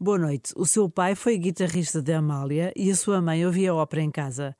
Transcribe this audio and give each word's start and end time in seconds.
Boa 0.00 0.16
noite. 0.16 0.52
O 0.54 0.64
seu 0.64 0.88
pai 0.88 1.16
foi 1.16 1.36
guitarrista 1.36 2.00
de 2.00 2.12
Amália 2.12 2.72
e 2.76 2.88
a 2.88 2.94
sua 2.94 3.20
mãe 3.20 3.44
ouvia 3.44 3.74
ópera 3.74 4.00
em 4.00 4.12
casa. 4.12 4.54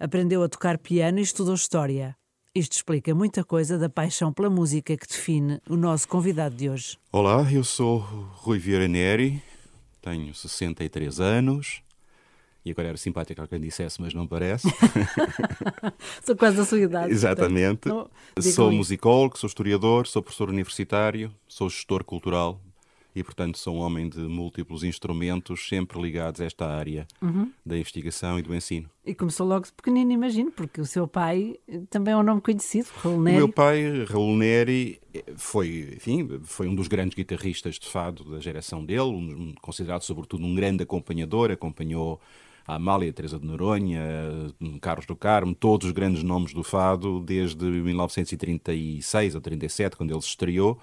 Aprendeu 0.00 0.42
a 0.42 0.48
tocar 0.48 0.78
piano 0.78 1.18
e 1.18 1.22
estudou 1.22 1.54
história. 1.54 2.16
Isto 2.54 2.72
explica 2.72 3.14
muita 3.14 3.44
coisa 3.44 3.76
da 3.76 3.90
paixão 3.90 4.32
pela 4.32 4.48
música 4.48 4.96
que 4.96 5.06
define 5.06 5.60
o 5.68 5.76
nosso 5.76 6.08
convidado 6.08 6.54
de 6.54 6.70
hoje. 6.70 6.96
Olá, 7.12 7.46
eu 7.52 7.62
sou 7.64 7.98
Rui 7.98 8.58
Vieira 8.58 8.88
Neri, 8.88 9.42
tenho 10.00 10.34
63 10.34 11.20
anos. 11.20 11.82
E 12.64 12.70
agora 12.70 12.88
era 12.88 12.96
simpático 12.96 13.42
alguém 13.42 13.60
dissesse, 13.60 14.00
mas 14.00 14.14
não 14.14 14.26
parece. 14.26 14.68
sou 16.24 16.34
quase 16.34 16.56
da 16.56 16.64
sua 16.64 16.80
idade. 16.80 17.12
Exatamente. 17.12 17.88
Não, 17.88 18.08
sou 18.40 18.72
musicólogo, 18.72 19.36
sou 19.36 19.48
historiador, 19.48 20.06
sou 20.06 20.22
professor 20.22 20.48
universitário, 20.48 21.30
sou 21.46 21.68
gestor 21.68 22.02
cultural 22.04 22.58
e, 23.14 23.22
portanto, 23.22 23.58
sou 23.58 23.76
um 23.76 23.80
homem 23.80 24.08
de 24.08 24.20
múltiplos 24.20 24.84
instrumentos, 24.84 25.68
sempre 25.68 26.00
ligados 26.00 26.40
a 26.40 26.44
esta 26.44 26.66
área 26.66 27.06
uhum. 27.20 27.50
da 27.64 27.76
investigação 27.76 28.38
e 28.38 28.42
do 28.42 28.54
ensino. 28.54 28.88
E 29.04 29.14
começou 29.14 29.46
logo 29.46 29.66
de 29.66 29.72
pequenino, 29.72 30.12
imagino, 30.12 30.50
porque 30.52 30.80
o 30.80 30.86
seu 30.86 31.08
pai 31.08 31.56
também 31.90 32.12
é 32.12 32.16
um 32.16 32.22
nome 32.22 32.40
conhecido, 32.40 32.88
Raul 33.02 33.20
Neri. 33.20 33.36
O 33.36 33.38
meu 33.40 33.48
pai, 33.48 34.04
Raul 34.04 34.36
Neri, 34.36 35.00
foi, 35.36 35.94
enfim, 35.96 36.28
foi 36.44 36.68
um 36.68 36.74
dos 36.74 36.88
grandes 36.88 37.16
guitarristas 37.16 37.76
de 37.76 37.88
fado 37.88 38.24
da 38.24 38.40
geração 38.40 38.84
dele, 38.84 39.00
um, 39.00 39.54
considerado 39.60 40.02
sobretudo 40.02 40.44
um 40.44 40.54
grande 40.54 40.82
acompanhador, 40.82 41.50
acompanhou 41.50 42.20
a 42.66 42.74
Amália, 42.74 43.08
a 43.08 43.12
Teresa 43.12 43.38
de 43.38 43.46
Noronha, 43.46 44.02
Carlos 44.82 45.06
do 45.06 45.16
Carmo, 45.16 45.54
todos 45.54 45.86
os 45.86 45.92
grandes 45.92 46.22
nomes 46.22 46.52
do 46.52 46.62
fado, 46.62 47.20
desde 47.20 47.64
1936 47.64 49.34
a 49.34 49.40
37, 49.40 49.96
quando 49.96 50.12
ele 50.12 50.20
se 50.20 50.28
estreou 50.28 50.78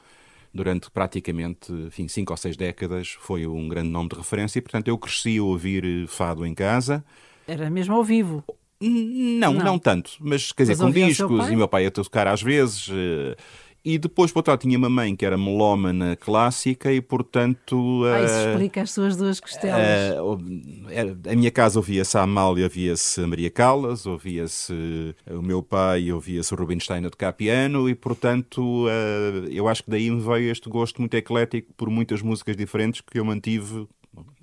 durante 0.56 0.90
praticamente 0.90 1.70
enfim, 1.72 2.08
cinco 2.08 2.32
ou 2.32 2.38
seis 2.38 2.56
décadas, 2.56 3.10
foi 3.20 3.46
um 3.46 3.68
grande 3.68 3.90
nome 3.90 4.08
de 4.08 4.16
referência 4.16 4.58
e, 4.58 4.62
portanto, 4.62 4.88
eu 4.88 4.98
cresci 4.98 5.38
a 5.38 5.44
ouvir 5.44 5.84
eh, 5.84 6.08
fado 6.08 6.46
em 6.46 6.54
casa. 6.56 7.04
Era 7.46 7.70
mesmo 7.70 7.94
ao 7.94 8.04
vivo? 8.04 8.42
Não, 8.80 9.54
não, 9.54 9.66
não 9.66 9.80
tanto, 9.80 10.12
mas 10.20 10.52
quer 10.52 10.64
dizer, 10.64 10.82
mas 10.82 10.82
com 10.82 10.92
discos, 10.92 11.50
e 11.50 11.56
meu 11.56 11.68
pai 11.68 11.84
ia 11.84 11.92
tocar 11.92 12.28
às 12.28 12.42
vezes. 12.42 12.88
Uh, 12.88 13.36
e 13.86 14.00
depois, 14.00 14.32
por 14.32 14.40
outro 14.40 14.52
lado, 14.52 14.62
tinha 14.62 14.76
uma 14.76 14.90
mãe 14.90 15.16
que 15.16 15.24
era 15.24 15.38
melómana 15.38 16.16
clássica 16.16 16.92
e, 16.92 17.00
portanto... 17.00 18.02
Ah, 18.06 18.24
isso 18.24 18.34
uh, 18.34 18.50
explica 18.50 18.82
as 18.82 18.92
suas 18.92 19.16
duas 19.16 19.40
costelas. 19.40 20.16
Uh, 20.18 21.30
a 21.30 21.36
minha 21.36 21.52
casa 21.52 21.78
ouvia-se 21.78 22.18
a 22.18 22.24
Amália, 22.24 22.64
ouvia-se 22.64 23.22
a 23.22 23.28
Maria 23.28 23.52
Callas, 23.52 24.08
ouvia-se 24.08 24.74
o 25.30 25.42
meu 25.44 25.62
pai, 25.62 26.12
ouvia-se 26.12 26.52
o 26.52 26.58
Rubinstein 26.58 27.06
a 27.06 27.12
tocar 27.12 27.34
piano 27.34 27.88
e, 27.88 27.94
portanto, 27.94 28.88
uh, 28.88 29.48
eu 29.52 29.68
acho 29.68 29.84
que 29.84 29.92
daí 29.92 30.10
me 30.10 30.20
veio 30.20 30.52
este 30.52 30.68
gosto 30.68 31.00
muito 31.00 31.14
eclético 31.14 31.72
por 31.78 31.88
muitas 31.88 32.24
músicas 32.24 32.58
diferentes 32.58 33.02
que 33.02 33.20
eu 33.20 33.26
mantive 33.26 33.88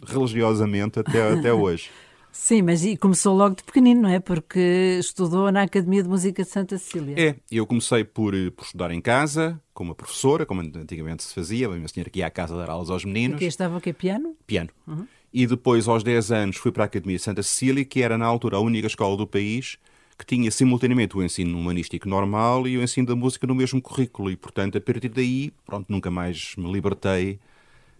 religiosamente 0.06 1.00
até, 1.00 1.32
até 1.32 1.50
hoje. 1.52 1.90
Sim, 2.32 2.62
mas 2.62 2.82
e 2.82 2.96
começou 2.96 3.36
logo 3.36 3.56
de 3.56 3.62
pequenino, 3.62 4.00
não 4.00 4.08
é? 4.08 4.18
Porque 4.18 4.96
estudou 4.98 5.52
na 5.52 5.62
Academia 5.62 6.02
de 6.02 6.08
Música 6.08 6.42
de 6.42 6.48
Santa 6.48 6.78
Cecília. 6.78 7.14
É, 7.16 7.36
eu 7.50 7.66
comecei 7.66 8.04
por, 8.04 8.34
eh, 8.34 8.50
por 8.50 8.64
estudar 8.64 8.90
em 8.90 9.02
casa, 9.02 9.60
com 9.74 9.84
uma 9.84 9.94
professora, 9.94 10.46
como 10.46 10.62
antigamente 10.62 11.22
se 11.22 11.34
fazia, 11.34 11.68
uma 11.68 11.86
senhora 11.86 12.08
que 12.08 12.20
ia 12.20 12.26
à 12.26 12.30
casa 12.30 12.56
dar 12.56 12.70
aulas 12.70 12.88
aos 12.88 13.04
meninos. 13.04 13.36
E 13.36 13.40
que 13.40 13.44
estava 13.44 13.76
o 13.76 13.80
quê? 13.82 13.92
Piano? 13.92 14.34
Piano. 14.46 14.70
Uhum. 14.88 15.06
E 15.30 15.46
depois, 15.46 15.86
aos 15.86 16.02
10 16.02 16.32
anos, 16.32 16.56
fui 16.56 16.72
para 16.72 16.84
a 16.84 16.86
Academia 16.86 17.18
de 17.18 17.22
Santa 17.22 17.42
Cecília, 17.42 17.84
que 17.84 18.00
era 18.00 18.16
na 18.16 18.24
altura 18.24 18.56
a 18.56 18.60
única 18.60 18.86
escola 18.86 19.14
do 19.14 19.26
país 19.26 19.76
que 20.18 20.26
tinha 20.26 20.50
simultaneamente 20.50 21.16
o 21.16 21.22
ensino 21.22 21.58
humanístico 21.58 22.08
normal 22.08 22.66
e 22.66 22.78
o 22.78 22.82
ensino 22.82 23.08
da 23.08 23.16
música 23.16 23.46
no 23.46 23.54
mesmo 23.54 23.80
currículo. 23.82 24.30
E, 24.30 24.36
portanto, 24.36 24.78
a 24.78 24.80
partir 24.80 25.08
daí, 25.08 25.52
pronto, 25.66 25.86
nunca 25.90 26.10
mais 26.10 26.54
me 26.56 26.70
libertei 26.72 27.38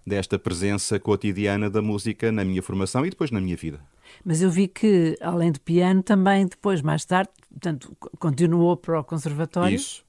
desta 0.07 0.39
presença 0.39 0.99
cotidiana 0.99 1.69
da 1.69 1.83
música 1.83 2.33
na 2.33 2.45
minha 2.45 2.63
formação 2.63 3.05
e 3.05 3.11
depois 3.11 3.31
na 3.31 3.41
minha 3.41 3.57
vida. 3.57 3.81
Mas 4.25 4.43
eu 4.43 4.51
vi 4.51 4.69
que, 4.69 5.17
além 5.21 5.53
de 5.53 5.61
piano, 5.61 6.03
também 6.03 6.47
depois, 6.47 6.83
mais 6.83 7.05
tarde, 7.05 7.31
portanto, 7.51 7.97
continuou 8.19 8.77
para 8.77 9.01
o 9.01 9.05
conservatório. 9.05 9.77
Isso. 9.77 10.05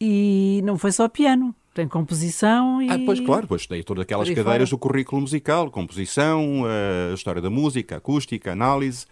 E 0.00 0.60
não 0.64 0.78
foi 0.78 0.92
só 0.92 1.08
piano, 1.08 1.54
tem 1.74 1.88
composição 1.88 2.80
e... 2.80 2.90
Ah, 2.90 2.98
pois 3.04 3.20
claro, 3.20 3.46
pois 3.46 3.66
dei 3.66 3.82
todas 3.82 4.02
aquelas 4.02 4.28
cadeiras 4.28 4.68
fora. 4.68 4.78
do 4.78 4.78
currículo 4.78 5.20
musical, 5.20 5.70
composição, 5.70 6.64
a 7.10 7.14
história 7.14 7.42
da 7.42 7.50
música, 7.50 7.96
acústica, 7.96 8.52
análise, 8.52 9.06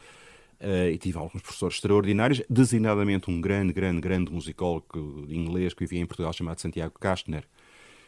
uh, 0.61 0.91
e 0.91 0.99
tive 0.99 1.19
alguns 1.19 1.43
professores 1.43 1.77
extraordinários, 1.77 2.43
designadamente 2.49 3.31
um 3.31 3.41
grande, 3.41 3.73
grande, 3.73 4.01
grande 4.01 4.33
musicólogo 4.33 5.27
inglês 5.29 5.75
que 5.75 5.85
vivia 5.85 6.01
em 6.01 6.07
Portugal 6.07 6.33
chamado 6.33 6.61
Santiago 6.61 6.95
Kastner, 6.99 7.45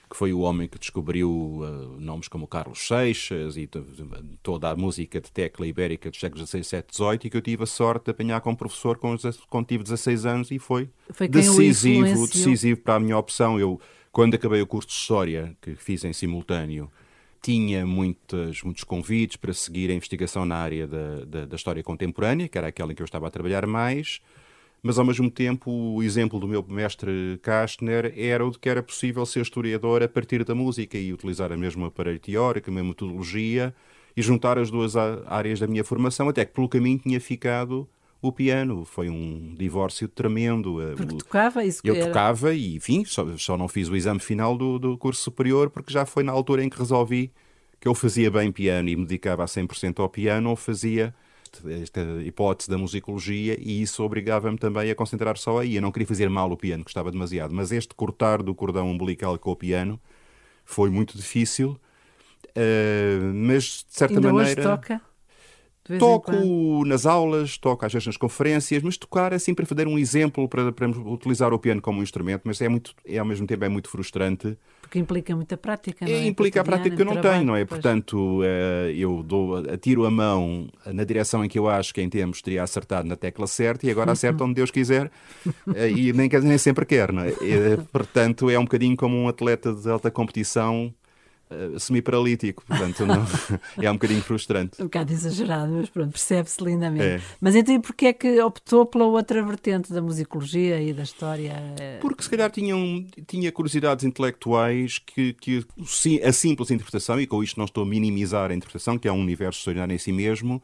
que 0.09 0.17
foi 0.17 0.33
o 0.33 0.41
homem 0.41 0.67
que 0.69 0.79
descobriu 0.79 1.31
uh, 1.31 2.01
nomes 2.01 2.29
como 2.29 2.47
Carlos 2.47 2.87
Seixas 2.87 3.57
e 3.57 3.69
toda 4.43 4.71
a 4.71 4.77
música 4.77 5.21
de 5.21 5.31
tecla 5.31 5.67
ibérica 5.67 6.11
dos 6.11 6.19
séculos 6.19 6.49
XVI, 6.49 6.63
XVII, 6.63 6.85
XVIII 6.91 7.19
e 7.25 7.31
que 7.31 7.37
eu 7.37 7.43
tive 7.43 7.63
a 7.65 7.67
sorte 7.67 8.07
de 8.07 8.11
apanhar 8.13 8.41
como 8.41 8.57
professor 8.57 8.97
quando, 8.99 9.21
quando 9.49 9.67
tive 9.67 9.85
16 9.85 10.27
anos 10.27 10.51
e 10.51 10.59
foi, 10.59 10.89
foi 11.11 11.29
decisivo, 11.29 12.27
decisivo 12.27 12.81
para 12.81 12.95
a 12.95 13.01
minha 13.01 13.19
opção. 13.19 13.61
Eu, 13.61 13.81
quando 14.11 14.35
acabei 14.35 14.63
o 14.63 14.67
curso 14.67 14.89
de 14.89 14.95
História, 14.95 15.57
que 15.61 15.75
fiz 15.75 16.05
em 16.05 16.13
simultâneo, 16.13 16.91
tinha 17.43 17.87
muitos, 17.87 18.63
muitos 18.63 18.85
convites 18.85 19.37
para 19.37 19.53
seguir 19.53 19.91
a 19.91 19.95
investigação 19.95 20.45
na 20.45 20.57
área 20.57 20.87
da, 20.87 21.25
da, 21.25 21.45
da 21.47 21.57
história 21.57 21.83
contemporânea, 21.83 22.49
que 22.49 22.59
era 22.59 22.69
aquela 22.69 22.93
em 22.93 22.95
que 22.95 23.03
eu 23.03 23.07
estava 23.07 23.29
a 23.29 23.31
trabalhar 23.31 23.67
mais, 23.67 24.21
mas 24.89 24.99
ao 24.99 25.05
mesmo 25.05 25.31
tempo 25.31 25.71
o 25.71 26.03
exemplo 26.03 26.41
do 26.41 26.49
meu 26.49 26.65
mestre 26.67 27.39
Kastner 27.43 28.11
era 28.17 28.47
o 28.47 28.51
de 28.51 28.59
que 28.59 28.71
era 28.71 28.83
possível 28.83 29.27
ser 29.27 29.43
historiador 29.43 30.03
a 30.03 30.09
partir 30.09 30.43
da 30.45 30.55
música 30.55 30.97
e 30.97 31.13
utilizar 31.13 31.53
a 31.53 31.59
mesma 31.59 31.89
aparelho 31.89 32.19
teórico, 32.19 32.71
a 32.71 32.73
mesma 32.73 32.89
metodologia 32.89 33.75
e 34.17 34.23
juntar 34.23 34.59
as 34.59 34.71
duas 34.71 34.97
áreas 34.97 35.61
da 35.61 35.67
minha 35.67 35.85
formação, 35.85 36.31
até 36.31 36.43
que 36.43 36.55
pelo 36.55 36.71
caminho 36.71 36.99
tinha 37.01 37.21
ficado 37.21 37.87
o 38.23 38.33
piano. 38.33 38.87
Foi 38.87 39.11
um 39.11 39.55
divórcio 39.59 40.09
tremendo. 40.09 40.79
Porque 40.97 41.17
tocava 41.17 41.63
isso 41.63 41.83
Eu 41.85 42.07
tocava 42.07 42.55
e, 42.55 42.77
enfim, 42.77 43.05
só, 43.05 43.27
só 43.37 43.59
não 43.59 43.69
fiz 43.69 43.91
o 43.91 43.95
exame 43.95 44.21
final 44.21 44.57
do, 44.57 44.79
do 44.79 44.97
curso 44.97 45.21
superior 45.21 45.69
porque 45.69 45.93
já 45.93 46.07
foi 46.07 46.23
na 46.23 46.33
altura 46.33 46.65
em 46.65 46.71
que 46.71 46.79
resolvi 46.79 47.31
que 47.79 47.87
eu 47.87 47.95
fazia 47.95 48.31
bem 48.31 48.51
piano 48.51 48.89
e 48.89 48.97
me 48.97 49.05
dedicava 49.05 49.45
a 49.45 49.47
100% 49.47 50.01
ao 50.01 50.09
piano 50.09 50.49
ou 50.49 50.57
fazia 50.57 51.15
esta 51.81 52.01
hipótese 52.25 52.71
da 52.71 52.79
musicologia 52.79 53.57
e 53.59 53.83
isso 53.83 54.03
obrigava-me 54.03 54.59
também 54.59 54.91
a 54.91 54.95
concentrar 54.95 55.37
só 55.37 55.59
aí. 55.59 55.77
Eu 55.77 55.83
não 55.83 55.93
queria 55.93 56.07
fazer 56.07 56.29
mal 56.29 56.51
o 56.51 56.57
piano, 56.57 56.85
gostava 56.85 57.11
demasiado, 57.11 57.55
mas 57.55 57.73
este 57.73 57.95
cortar 57.95 58.43
do 58.43 58.55
cordão 58.55 58.91
umbilical 58.91 59.39
com 59.39 59.51
o 59.51 59.57
piano 59.57 60.01
foi 60.65 60.91
muito 60.91 61.17
difícil, 61.17 61.79
uh, 62.51 63.35
mas 63.35 63.87
de 63.89 63.97
certa 63.97 64.15
Ainda 64.15 64.33
maneira. 64.33 64.61
Hoje 64.61 64.71
toca? 64.71 65.08
Toco 65.99 66.85
nas 66.85 67.07
aulas, 67.07 67.57
toco 67.57 67.87
às 67.87 67.93
vezes 67.93 68.07
nas 68.07 68.17
conferências, 68.17 68.83
mas 68.83 68.97
tocar 68.97 69.33
é 69.33 69.39
sempre 69.39 69.65
fazer 69.65 69.87
um 69.87 69.99
exemplo 69.99 70.49
para, 70.49 70.71
para 70.71 70.89
utilizar 70.89 71.53
o 71.53 71.59
piano 71.59 71.81
como 71.81 72.01
um 72.01 72.03
instrumento, 72.03 72.43
mas 72.45 72.61
é, 72.61 72.69
muito, 72.69 72.95
é 73.07 73.19
ao 73.19 73.25
mesmo 73.25 73.47
tempo 73.47 73.65
é 73.65 73.69
muito 73.69 73.89
frustrante. 73.89 74.59
Porque 74.83 74.99
implica 74.99 75.35
muita 75.35 75.57
prática, 75.57 76.05
não 76.05 76.13
é? 76.13 76.27
Implica 76.27 76.61
a 76.61 76.65
prática 76.65 76.95
que 76.95 77.01
eu 77.01 77.07
não 77.07 77.13
trabalho, 77.13 77.35
tenho, 77.35 77.47
não 77.47 77.57
é? 77.57 77.65
Pois. 77.65 77.81
Portanto, 77.81 78.41
eh, 78.43 78.93
eu 78.97 79.23
dou, 79.23 79.57
atiro 79.57 80.05
a 80.05 80.11
mão 80.11 80.69
na 80.87 81.05
direção 81.05 81.45
em 81.45 81.49
que 81.49 81.59
eu 81.59 81.69
acho 81.69 81.95
que 81.95 82.01
em 82.01 82.09
tempos 82.09 82.43
teria 82.43 82.63
acertado 82.63 83.07
na 83.07 83.17
tecla 83.17 83.47
certa 83.47 83.87
e 83.87 83.91
agora 83.91 84.13
acerta 84.13 84.43
onde 84.45 84.55
Deus 84.55 84.71
quiser 84.71 85.11
eh, 85.75 85.91
e 85.91 86.13
nem, 86.13 86.29
nem 86.29 86.59
sempre 86.59 86.85
quer, 86.85 87.13
não 87.13 87.23
é? 87.23 87.33
Portanto, 87.93 88.51
é 88.51 88.59
um 88.59 88.65
bocadinho 88.65 88.97
como 88.97 89.17
um 89.17 89.29
atleta 89.29 89.73
de 89.73 89.89
alta 89.89 90.11
competição 90.11 90.93
uh, 91.51 91.79
semi-paralítico, 91.79 92.65
portanto 92.67 93.07
não, 93.07 93.27
é 93.83 93.91
um 93.91 93.95
bocadinho 93.95 94.23
frustrante. 94.23 94.81
Um 94.81 94.85
bocado 94.85 95.13
exagerado, 95.13 95.73
mas 95.73 95.89
pronto, 95.89 96.13
percebe-se 96.13 96.63
lindamente. 96.63 97.05
É. 97.05 97.21
Mas 97.41 97.55
então 97.55 97.75
e 97.75 97.79
porquê 97.79 98.07
é 98.07 98.13
que 98.13 98.41
optou 98.41 98.87
pela 98.87 99.05
outra 99.07 99.43
vertente 99.43 99.93
da 99.93 100.01
musicologia 100.01 100.81
e 100.81 100.93
da 100.93 101.03
história? 101.03 101.55
Porque 102.01 102.23
se 102.23 102.31
calhar 102.31 102.51
tinha, 102.51 102.77
um, 102.77 103.07
tinha 103.27 103.51
curiosidades 103.53 104.05
intelectuais 104.05 104.99
que, 104.99 105.33
que 105.35 105.65
a 106.23 106.33
simples 106.33 106.71
interpretação, 106.71 107.21
e 107.21 107.27
com 107.27 107.43
isto 107.43 107.57
não 107.57 107.65
estou 107.65 107.83
a 107.85 107.87
minimizar 107.87 108.51
a 108.51 108.55
interpretação, 108.55 108.99
que 108.99 109.09
é 109.09 109.13
um 109.13 109.21
universo 109.21 109.59
extraordinário 109.59 109.95
em 109.95 109.99
si 109.99 110.13
mesmo, 110.13 110.63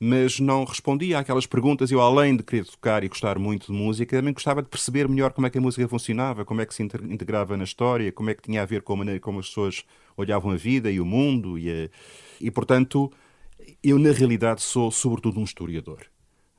mas 0.00 0.38
não 0.38 0.64
respondia 0.64 1.18
àquelas 1.18 1.46
perguntas. 1.46 1.90
Eu, 1.90 2.00
além 2.00 2.36
de 2.36 2.42
querer 2.42 2.64
tocar 2.64 3.02
e 3.02 3.08
gostar 3.08 3.38
muito 3.38 3.72
de 3.72 3.72
música, 3.72 4.16
também 4.16 4.32
gostava 4.32 4.62
de 4.62 4.68
perceber 4.68 5.08
melhor 5.08 5.32
como 5.32 5.46
é 5.46 5.50
que 5.50 5.58
a 5.58 5.60
música 5.60 5.88
funcionava, 5.88 6.44
como 6.44 6.60
é 6.60 6.66
que 6.66 6.74
se 6.74 6.82
integrava 6.82 7.56
na 7.56 7.64
história, 7.64 8.12
como 8.12 8.30
é 8.30 8.34
que 8.34 8.42
tinha 8.42 8.62
a 8.62 8.66
ver 8.66 8.82
com 8.82 8.92
a 8.92 8.96
maneira 8.96 9.18
como 9.18 9.40
as 9.40 9.48
pessoas 9.48 9.84
olhavam 10.16 10.52
a 10.52 10.56
vida 10.56 10.90
e 10.90 11.00
o 11.00 11.04
mundo. 11.04 11.58
E, 11.58 11.70
a... 11.70 11.88
e 12.40 12.50
portanto, 12.50 13.12
eu, 13.82 13.98
na 13.98 14.12
realidade, 14.12 14.62
sou 14.62 14.90
sobretudo 14.90 15.40
um 15.40 15.44
historiador. 15.44 16.06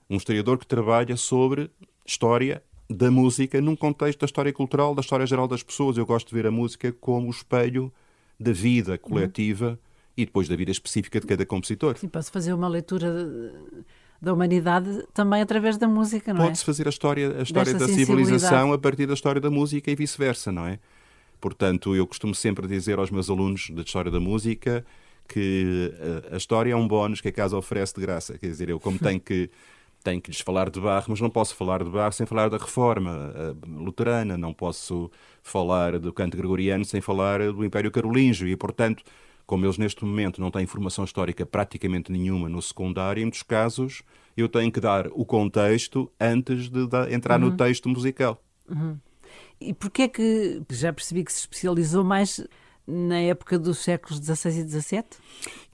Um 0.09 0.17
historiador 0.17 0.57
que 0.57 0.67
trabalha 0.67 1.15
sobre 1.15 1.69
história 2.05 2.61
da 2.89 3.09
música 3.09 3.61
num 3.61 3.75
contexto 3.75 4.19
da 4.19 4.25
história 4.25 4.51
cultural, 4.51 4.93
da 4.93 5.01
história 5.01 5.25
geral 5.25 5.47
das 5.47 5.63
pessoas. 5.63 5.97
Eu 5.97 6.05
gosto 6.05 6.29
de 6.29 6.33
ver 6.33 6.47
a 6.47 6.51
música 6.51 6.91
como 6.91 7.27
o 7.27 7.31
espelho 7.31 7.93
da 8.37 8.51
vida 8.51 8.97
coletiva. 8.97 9.69
Uhum 9.69 9.88
e 10.21 10.25
depois 10.25 10.47
da 10.47 10.55
vida 10.55 10.71
específica 10.71 11.19
de 11.19 11.25
cada 11.25 11.45
compositor. 11.45 11.97
Sim, 11.97 12.09
posso 12.09 12.31
fazer 12.31 12.53
uma 12.53 12.67
leitura 12.67 13.53
da 14.21 14.33
humanidade 14.33 15.05
também 15.13 15.41
através 15.41 15.77
da 15.77 15.87
música, 15.87 16.33
não 16.33 16.39
Pode 16.39 16.47
é? 16.47 16.49
Pode-se 16.49 16.65
fazer 16.65 16.87
a 16.87 16.89
história, 16.89 17.37
a 17.39 17.41
história 17.41 17.73
da 17.73 17.87
civilização 17.87 18.73
a 18.73 18.77
partir 18.77 19.05
da 19.05 19.13
história 19.13 19.39
da 19.39 19.49
música 19.49 19.89
e 19.89 19.95
vice-versa, 19.95 20.51
não 20.51 20.65
é? 20.65 20.77
Portanto, 21.39 21.95
eu 21.95 22.05
costumo 22.05 22.35
sempre 22.35 22.67
dizer 22.67 22.99
aos 22.99 23.09
meus 23.09 23.29
alunos 23.29 23.69
da 23.69 23.81
história 23.81 24.11
da 24.11 24.19
música 24.19 24.85
que 25.25 25.93
a, 26.31 26.35
a 26.35 26.37
história 26.37 26.73
é 26.73 26.75
um 26.75 26.87
bónus 26.87 27.21
que 27.21 27.29
a 27.29 27.31
casa 27.31 27.55
oferece 27.55 27.95
de 27.95 28.01
graça. 28.01 28.37
Quer 28.37 28.47
dizer, 28.47 28.69
eu 28.69 28.79
como 28.79 28.99
tenho 28.99 29.21
que 29.21 29.49
tenho 30.03 30.21
que 30.21 30.31
lhes 30.31 30.39
falar 30.39 30.69
de 30.69 30.79
Barro, 30.79 31.05
mas 31.09 31.19
não 31.19 31.29
posso 31.29 31.55
falar 31.55 31.83
de 31.83 31.89
Barro 31.89 32.13
sem 32.13 32.25
falar 32.25 32.49
da 32.49 32.57
reforma 32.57 33.33
luterana, 33.67 34.37
não 34.37 34.53
posso 34.53 35.11
falar 35.43 35.99
do 35.99 36.13
canto 36.13 36.37
gregoriano 36.37 36.85
sem 36.85 37.01
falar 37.01 37.39
do 37.51 37.65
Império 37.65 37.91
Carolíngio 37.91 38.47
e, 38.47 38.55
portanto, 38.55 39.03
como 39.49 39.65
eles 39.65 39.79
neste 39.79 40.05
momento 40.05 40.39
não 40.39 40.51
têm 40.51 40.67
formação 40.67 41.03
histórica 41.03 41.43
praticamente 41.43 42.11
nenhuma 42.11 42.47
no 42.47 42.61
secundário, 42.61 43.19
em 43.19 43.25
muitos 43.25 43.41
casos 43.41 44.03
eu 44.37 44.47
tenho 44.47 44.71
que 44.71 44.79
dar 44.79 45.07
o 45.07 45.25
contexto 45.25 46.07
antes 46.19 46.69
de 46.69 46.87
entrar 47.09 47.41
uhum. 47.41 47.49
no 47.49 47.57
texto 47.57 47.89
musical. 47.89 48.39
Uhum. 48.69 48.95
E 49.59 49.73
porquê 49.73 50.03
é 50.03 50.07
que 50.07 50.61
já 50.69 50.93
percebi 50.93 51.23
que 51.23 51.33
se 51.33 51.39
especializou 51.39 52.03
mais 52.03 52.47
na 52.85 53.17
época 53.21 53.57
dos 53.57 53.79
séculos 53.79 54.19
XVI 54.19 54.49
e 54.51 54.69
XVII? 54.69 55.03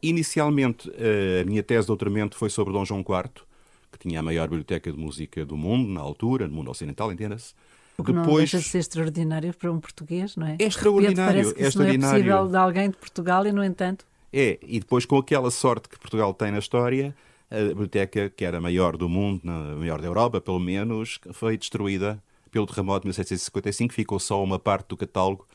Inicialmente, 0.01 0.89
eh, 0.95 1.41
a 1.41 1.45
minha 1.45 1.61
tese 1.61 1.81
de 1.81 1.87
doutoramento 1.87 2.37
foi 2.37 2.49
sobre 2.49 2.71
Dom 2.71 2.85
João 2.85 3.01
IV, 3.01 3.43
que 3.91 3.99
tinha 3.99 4.21
a 4.21 4.23
maior 4.23 4.47
biblioteca 4.47 4.89
de 4.89 4.97
música 4.97 5.45
do 5.45 5.57
mundo, 5.57 5.89
na 5.89 5.99
altura, 5.99 6.47
no 6.47 6.53
mundo 6.53 6.71
ocidental, 6.71 7.11
entenda-se. 7.11 7.53
O 7.97 8.03
que 8.03 8.11
Depois, 8.11 8.27
não 8.27 8.35
deixa 8.35 8.57
de 8.59 8.65
ser 8.65 8.79
extraordinário 8.79 9.53
para 9.53 9.71
um 9.71 9.79
português, 9.79 10.35
não 10.35 10.47
é? 10.47 10.57
É 10.59 10.65
extraordinário. 10.65 11.33
Parece 11.33 11.53
que 11.53 11.63
é 11.63 11.67
extraordinário. 11.67 12.25
não 12.25 12.35
é 12.35 12.37
possível 12.39 12.47
de 12.51 12.57
alguém 12.57 12.89
de 12.89 12.97
Portugal 12.97 13.47
e, 13.47 13.51
no 13.51 13.63
entanto... 13.63 14.05
É, 14.33 14.59
e 14.61 14.79
depois 14.79 15.05
com 15.05 15.17
aquela 15.17 15.49
sorte 15.49 15.87
que 15.87 15.97
Portugal 15.97 16.33
tem 16.33 16.51
na 16.51 16.59
história, 16.59 17.15
a 17.49 17.55
biblioteca, 17.55 18.29
que 18.29 18.43
era 18.43 18.57
a 18.57 18.61
maior 18.61 18.97
do 18.97 19.07
mundo, 19.07 19.41
a 19.45 19.75
maior 19.75 20.01
da 20.01 20.07
Europa, 20.07 20.41
pelo 20.41 20.59
menos, 20.59 21.19
foi 21.31 21.57
destruída 21.57 22.21
pelo 22.51 22.65
terremoto 22.65 23.01
de 23.01 23.07
1755, 23.07 23.93
ficou 23.93 24.19
só 24.19 24.43
uma 24.43 24.59
parte 24.59 24.89
do 24.89 24.97
catálogo 24.97 25.47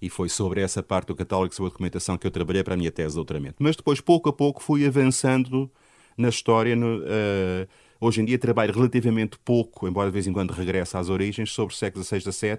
e 0.00 0.08
foi 0.08 0.28
sobre 0.28 0.60
essa 0.60 0.82
parte 0.82 1.08
do 1.08 1.14
catálogo, 1.14 1.54
sobre 1.54 1.68
a 1.68 1.72
documentação 1.72 2.16
que 2.16 2.26
eu 2.26 2.30
trabalhei 2.30 2.62
para 2.62 2.74
a 2.74 2.76
minha 2.76 2.90
tese 2.90 3.10
de 3.10 3.14
doutoramento. 3.16 3.56
Mas 3.58 3.76
depois, 3.76 4.00
pouco 4.00 4.28
a 4.28 4.32
pouco, 4.32 4.62
fui 4.62 4.86
avançando 4.86 5.70
na 6.16 6.28
história, 6.28 6.74
no, 6.74 6.98
uh, 6.98 7.68
Hoje 8.00 8.20
em 8.20 8.24
dia 8.24 8.38
trabalho 8.38 8.72
relativamente 8.72 9.38
pouco, 9.38 9.88
embora 9.88 10.08
de 10.08 10.12
vez 10.12 10.26
em 10.26 10.32
quando 10.32 10.52
regresse 10.52 10.96
às 10.96 11.08
origens, 11.08 11.50
sobre 11.50 11.74
o 11.74 11.76
século 11.76 12.04
XVI 12.04 12.18
e 12.18 12.32
XVII. 12.32 12.58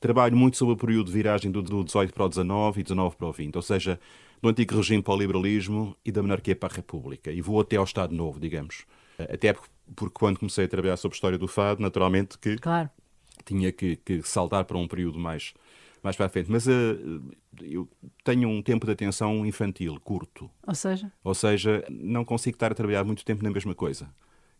Trabalho 0.00 0.36
muito 0.36 0.56
sobre 0.56 0.74
o 0.74 0.76
período 0.76 1.06
de 1.06 1.12
viragem 1.12 1.50
do, 1.50 1.62
do 1.62 1.84
18 1.84 2.12
para 2.12 2.24
o 2.24 2.28
19 2.28 2.80
e 2.80 2.82
19 2.82 3.16
para 3.16 3.26
o 3.28 3.32
20, 3.32 3.54
ou 3.54 3.62
seja, 3.62 4.00
do 4.42 4.48
antigo 4.48 4.74
regime 4.74 5.00
para 5.00 5.14
o 5.14 5.16
liberalismo 5.16 5.96
e 6.04 6.10
da 6.10 6.20
monarquia 6.20 6.56
para 6.56 6.72
a 6.72 6.76
república. 6.76 7.30
E 7.30 7.40
vou 7.40 7.60
até 7.60 7.76
ao 7.76 7.84
Estado 7.84 8.12
Novo, 8.12 8.40
digamos. 8.40 8.84
Até 9.16 9.52
porque, 9.52 9.68
porque 9.94 10.14
quando 10.18 10.38
comecei 10.40 10.64
a 10.64 10.68
trabalhar 10.68 10.96
sobre 10.96 11.14
a 11.14 11.16
história 11.16 11.38
do 11.38 11.46
fado, 11.46 11.80
naturalmente 11.80 12.36
que 12.36 12.56
claro. 12.56 12.90
tinha 13.44 13.70
que, 13.70 13.94
que 13.96 14.22
saltar 14.22 14.64
para 14.64 14.76
um 14.76 14.88
período 14.88 15.18
mais 15.18 15.54
mais 16.02 16.16
para 16.16 16.26
a 16.26 16.28
frente. 16.28 16.50
Mas 16.50 16.66
uh, 16.66 17.22
eu 17.60 17.88
tenho 18.24 18.48
um 18.48 18.60
tempo 18.60 18.84
de 18.84 18.92
atenção 18.92 19.46
infantil, 19.46 20.00
curto. 20.02 20.50
Ou 20.66 20.74
seja? 20.74 21.12
Ou 21.22 21.34
seja, 21.34 21.84
não 21.88 22.24
consigo 22.24 22.56
estar 22.56 22.72
a 22.72 22.74
trabalhar 22.74 23.04
muito 23.04 23.24
tempo 23.24 23.42
na 23.44 23.50
mesma 23.50 23.74
coisa. 23.74 24.12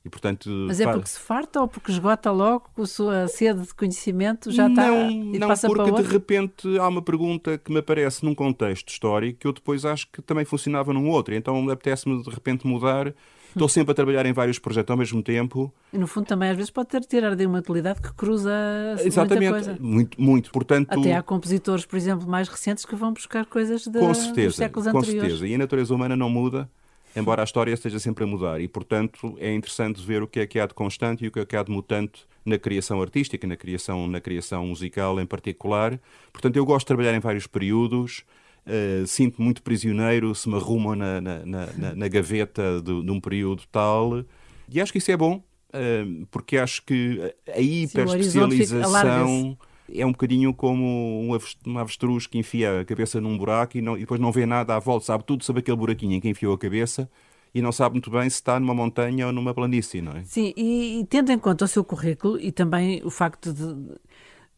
E, 0.05 0.11
portanto, 0.11 0.51
Mas 0.67 0.81
é 0.81 0.93
porque 0.93 1.09
se 1.09 1.21
farta 1.21 1.61
ou 1.61 1.69
porque 1.69 1.93
esgota 1.93 2.31
logo 2.33 2.69
a 2.77 2.87
sua 2.87 3.29
sede 3.29 3.63
de 3.63 3.75
conhecimento 3.75 4.51
já 4.51 4.69
não, 4.69 4.71
está 4.71 5.13
e 5.13 5.39
não, 5.39 5.49
passa 5.49 5.69
porque 5.69 5.93
para 5.93 6.03
de 6.03 6.09
repente 6.09 6.79
há 6.79 6.89
uma 6.89 7.03
pergunta 7.03 7.57
que 7.57 7.71
me 7.73 7.79
aparece 7.79 8.25
num 8.25 8.35
contexto 8.35 8.89
histórico 8.89 9.39
que 9.39 9.47
eu 9.47 9.53
depois 9.53 9.85
acho 9.85 10.09
que 10.11 10.21
também 10.21 10.45
funcionava 10.45 10.93
num 10.93 11.09
outro. 11.09 11.35
Então 11.35 11.71
apetece-me 11.71 12.21
de 12.21 12.31
repente 12.31 12.67
mudar. 12.67 13.15
Estou 13.51 13.69
sempre 13.69 13.93
a 13.93 13.95
trabalhar 13.95 14.25
em 14.25 14.33
vários 14.33 14.59
projetos 14.59 14.91
ao 14.91 14.97
mesmo 14.97 15.23
tempo. 15.23 15.73
E 15.93 15.99
no 15.99 16.07
fundo 16.07 16.27
também 16.27 16.49
às 16.49 16.57
vezes 16.57 16.71
pode 16.71 16.89
ter 16.89 17.03
tirar 17.03 17.37
de 17.37 17.45
uma 17.45 17.59
utilidade 17.59 18.01
que 18.01 18.13
cruza 18.15 18.51
Exatamente, 18.99 19.51
muita 19.51 19.67
coisa. 19.67 19.77
muito, 19.79 20.21
muito. 20.21 20.51
Portanto, 20.51 20.99
Até 20.99 21.15
há 21.15 21.23
compositores, 21.23 21.85
por 21.85 21.97
exemplo, 21.97 22.27
mais 22.27 22.49
recentes 22.49 22.87
que 22.87 22.97
vão 22.97 23.13
buscar 23.13 23.45
coisas 23.45 23.87
de, 23.87 23.99
com 23.99 24.15
certeza, 24.15 24.47
dos 24.49 24.57
séculos 24.57 24.91
com 24.91 24.99
anteriores. 24.99 25.23
Com 25.23 25.29
certeza, 25.29 25.53
e 25.53 25.55
a 25.55 25.59
natureza 25.59 25.95
humana 25.95 26.17
não 26.17 26.31
muda 26.31 26.69
embora 27.15 27.43
a 27.43 27.45
história 27.45 27.73
esteja 27.73 27.99
sempre 27.99 28.25
a 28.25 28.27
mudar. 28.27 28.61
E, 28.61 28.69
portanto, 28.69 29.37
é 29.39 29.53
interessante 29.53 30.05
ver 30.05 30.23
o 30.23 30.27
que 30.27 30.41
é 30.41 30.47
que 30.47 30.59
há 30.59 30.67
de 30.67 30.75
constante 30.75 31.25
e 31.25 31.29
o 31.29 31.33
que 31.33 31.41
é 31.41 31.45
que 31.45 31.57
há 31.57 31.63
de 31.63 31.71
mutante 31.71 32.27
na 32.45 32.59
criação 32.59 33.01
artística, 33.01 33.47
na 33.47 33.57
criação, 33.57 34.07
na 34.07 34.21
criação 34.21 34.67
musical 34.67 35.21
em 35.21 35.27
particular. 35.27 36.01
Portanto, 36.33 36.57
eu 36.57 36.65
gosto 36.65 36.81
de 36.81 36.89
trabalhar 36.89 37.15
em 37.15 37.21
vários 37.21 37.47
períodos. 37.47 38.25
Uh, 38.65 39.07
sinto 39.07 39.43
muito 39.43 39.63
prisioneiro 39.63 40.33
se 40.35 40.49
me 40.49 40.55
arrumam 40.55 40.95
na, 40.95 41.21
na, 41.21 41.45
na, 41.45 41.95
na 41.97 42.09
gaveta 42.09 42.81
de, 42.81 43.03
de, 43.03 43.11
um 43.11 43.21
período 43.21 43.65
tal. 43.71 44.25
E 44.69 44.81
acho 44.81 44.93
que 44.93 44.99
isso 44.99 45.11
é 45.11 45.17
bom, 45.17 45.43
uh, 45.75 46.27
porque 46.31 46.57
acho 46.57 46.83
que 46.85 47.35
a 47.49 47.61
hiperespecialização 47.61 49.59
é 49.95 50.07
um 50.07 50.13
bocadinho 50.13 50.55
como 50.55 51.29
um 51.67 51.79
avestruz 51.79 52.27
que 52.27 52.39
enfia 52.39 52.81
a 52.81 52.85
cabeça 52.85 53.21
num 53.21 53.37
buraco 53.37 53.77
e, 53.77 53.83
não, 53.83 53.97
e 53.97 54.01
depois 54.01 54.21
não 54.21 54.33
vê 54.33 54.47
nada 54.47 54.77
à 54.77 54.79
volta, 54.79 55.07
sabe 55.07 55.25
tudo 55.25 55.45
sobre 55.45 55.61
aquele 55.61 55.77
buraquinho 55.77 56.15
em 56.15 56.21
que 56.21 56.29
enfiou 56.29 56.55
a 56.55 56.59
cabeça 56.59 57.11
e 57.55 57.61
não 57.61 57.73
sabe 57.73 57.95
muito 57.95 58.11
bem 58.11 58.23
se 58.23 58.37
está 58.37 58.59
numa 58.59 58.75
montanha 58.75 59.27
ou 59.27 59.33
numa 59.33 59.53
planície, 59.53 60.01
não 60.01 60.13
é? 60.13 60.23
Sim, 60.25 60.55
e, 60.57 61.01
e 61.01 61.07
tendo 61.07 61.31
em 61.31 61.39
conta 61.39 61.65
o 61.65 61.69
seu 61.69 61.85
currículo 61.85 62.39
e 62.41 62.51
também 62.51 63.03
o 63.05 63.11
facto 63.11 63.53
de 63.53 63.93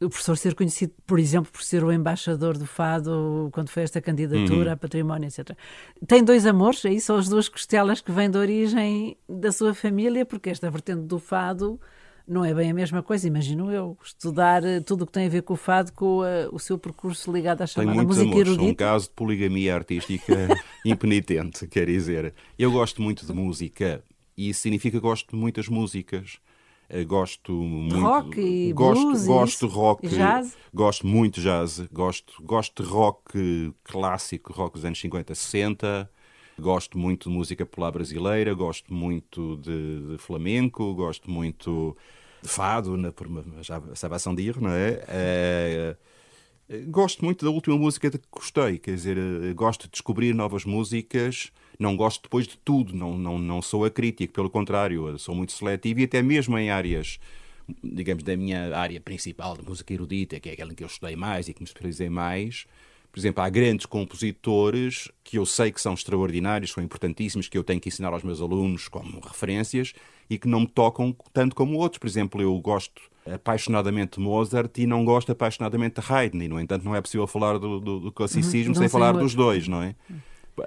o 0.01 0.09
professor 0.09 0.37
ser 0.37 0.55
conhecido, 0.55 0.93
por 1.07 1.19
exemplo, 1.19 1.51
por 1.51 1.63
ser 1.63 1.85
o 1.85 1.93
embaixador 1.93 2.59
do 2.59 2.67
Fado 2.67 3.49
quando 3.53 3.69
foi 3.69 3.85
esta 3.85 4.01
candidatura 4.01 4.67
uhum. 4.67 4.73
a 4.73 4.77
património, 4.77 5.29
etc. 5.29 5.57
Tem 6.07 6.23
dois 6.23 6.47
amores, 6.47 6.85
aí 6.85 7.01
são 7.01 7.17
as 7.17 7.29
duas 7.29 7.49
costelas 7.49 8.01
que 8.01 8.13
vêm 8.13 8.31
da 8.31 8.39
origem 8.39 9.17
da 9.29 9.53
sua 9.53 9.73
família, 9.73 10.27
porque 10.27 10.51
esta 10.51 10.71
vertente 10.71 11.03
do 11.03 11.19
Fado 11.19 11.81
não 12.26 12.44
é 12.44 12.55
bem 12.55 12.71
a 12.71 12.75
mesma 12.75 13.03
coisa, 13.03 13.26
imagino 13.26 13.71
eu. 13.71 13.97
Estudar 14.03 14.65
eh, 14.65 14.81
tudo 14.81 15.03
o 15.03 15.06
que 15.06 15.12
tem 15.12 15.26
a 15.26 15.29
ver 15.29 15.43
com 15.43 15.55
o 15.55 15.56
fado, 15.56 15.93
com 15.93 16.21
uh, 16.21 16.49
o 16.53 16.59
seu 16.59 16.79
percurso 16.79 17.31
ligado 17.31 17.62
à 17.62 17.67
chamada 17.67 17.93
Tenho 17.93 18.06
música 18.06 18.26
amores, 18.26 18.49
erudita. 18.49 18.71
um 18.71 18.75
caso 18.75 19.09
de 19.09 19.15
poligamia 19.15 19.75
artística 19.75 20.49
impenitente, 20.85 21.67
quer 21.67 21.87
dizer. 21.87 22.35
Eu 22.59 22.73
gosto 22.73 23.03
muito 23.03 23.26
de 23.26 23.32
música 23.32 24.03
e 24.37 24.49
isso 24.49 24.61
significa 24.61 24.99
que 24.99 25.03
gosto 25.03 25.31
de 25.31 25.37
muitas 25.37 25.69
músicas. 25.69 26.38
Eh, 26.88 27.05
gosto 27.05 27.53
muito 27.53 28.00
rock 28.00 28.41
e 28.41 28.73
gosto, 28.73 29.03
blues 29.03 29.26
gosto 29.26 29.67
de 29.67 29.75
rock, 29.75 30.09
jazz. 30.09 30.56
gosto 30.73 31.06
muito 31.06 31.41
de 31.41 31.43
jazz, 31.43 31.81
gosto, 31.93 32.43
gosto 32.43 32.82
de 32.82 32.88
rock 32.88 33.75
clássico, 33.85 34.53
rock 34.53 34.75
dos 34.75 34.85
anos 34.85 35.00
50, 35.00 35.35
60. 35.35 36.11
Gosto 36.59 36.97
muito 36.97 37.29
de 37.29 37.37
música 37.37 37.67
popular 37.67 37.91
brasileira, 37.91 38.55
gosto 38.55 38.93
muito 38.95 39.56
de, 39.56 40.12
de 40.12 40.19
flamenco, 40.19 40.95
gosto 40.95 41.31
muito 41.31 41.97
de 42.43 42.49
fado, 42.49 42.97
na, 42.97 43.11
por 43.11 43.27
uma 43.27 43.43
salvação 43.95 44.35
de 44.35 44.43
ir, 44.43 44.61
não 44.61 44.71
é? 44.71 45.05
é? 45.09 45.97
Gosto 46.87 47.25
muito 47.25 47.45
da 47.45 47.51
última 47.51 47.77
música 47.77 48.09
de 48.09 48.19
que 48.19 48.27
gostei, 48.31 48.79
quer 48.79 48.95
dizer, 48.95 49.19
eh, 49.19 49.53
gosto 49.53 49.83
de 49.85 49.91
descobrir 49.91 50.35
novas 50.35 50.65
músicas, 50.65 51.53
não 51.79 51.95
gosto 51.95 52.23
depois 52.23 52.47
de 52.47 52.57
tudo, 52.57 52.95
não, 52.97 53.19
não, 53.19 53.38
não 53.38 53.61
sou 53.61 53.85
acrítico, 53.85 54.33
pelo 54.33 54.49
contrário, 54.49 55.19
sou 55.19 55.35
muito 55.35 55.52
seletivo 55.52 56.00
e 56.00 56.05
até 56.05 56.23
mesmo 56.23 56.57
em 56.57 56.71
áreas, 56.71 57.21
digamos, 57.83 58.25
da 58.25 58.35
minha 58.35 58.75
área 58.75 58.99
principal 58.99 59.57
de 59.59 59.62
música 59.62 59.93
erudita, 59.93 60.40
que 60.40 60.49
é 60.49 60.52
aquela 60.52 60.73
em 60.73 60.75
que 60.75 60.83
eu 60.83 60.88
estudei 60.88 61.14
mais 61.14 61.49
e 61.49 61.52
que 61.52 61.61
me 61.61 61.67
especializei 61.67 62.09
mais, 62.09 62.67
por 63.14 63.21
exemplo, 63.21 63.44
há 63.44 63.49
grandes 63.49 63.87
compositores 63.87 65.09
que 65.23 65.38
eu 65.38 65.47
sei 65.47 65.71
que 65.71 65.80
são 65.80 65.94
extraordinários, 65.94 66.73
são 66.73 66.83
importantíssimos, 66.83 67.47
que 67.47 67.56
eu 67.56 67.62
tenho 67.62 67.80
que 67.80 67.88
ensinar 67.88 68.12
aos 68.12 68.25
meus 68.25 68.40
alunos 68.40 68.88
como 68.88 69.21
referências 69.21 69.92
e 70.28 70.37
que 70.37 70.49
não 70.49 70.62
me 70.62 70.66
tocam 70.66 71.16
tanto 71.33 71.54
como 71.54 71.78
outros. 71.78 72.00
Por 72.00 72.09
exemplo, 72.09 72.42
eu 72.42 72.59
gosto 72.59 73.00
apaixonadamente 73.25 74.18
de 74.18 74.25
Mozart 74.25 74.76
e 74.78 74.85
não 74.85 75.04
gosto 75.04 75.30
apaixonadamente 75.30 76.00
de 76.00 76.12
Haydn. 76.12 76.42
E, 76.42 76.49
no 76.49 76.59
entanto, 76.59 76.85
não 76.85 76.97
é 76.97 77.00
possível 77.00 77.25
falar 77.28 77.56
do, 77.56 77.78
do, 77.78 78.00
do 78.00 78.11
classicismo 78.11 78.75
uhum, 78.75 78.80
sem 78.80 78.88
falar 78.88 79.12
dos 79.12 79.33
dois, 79.33 79.68
não 79.68 79.80
é? 79.80 79.94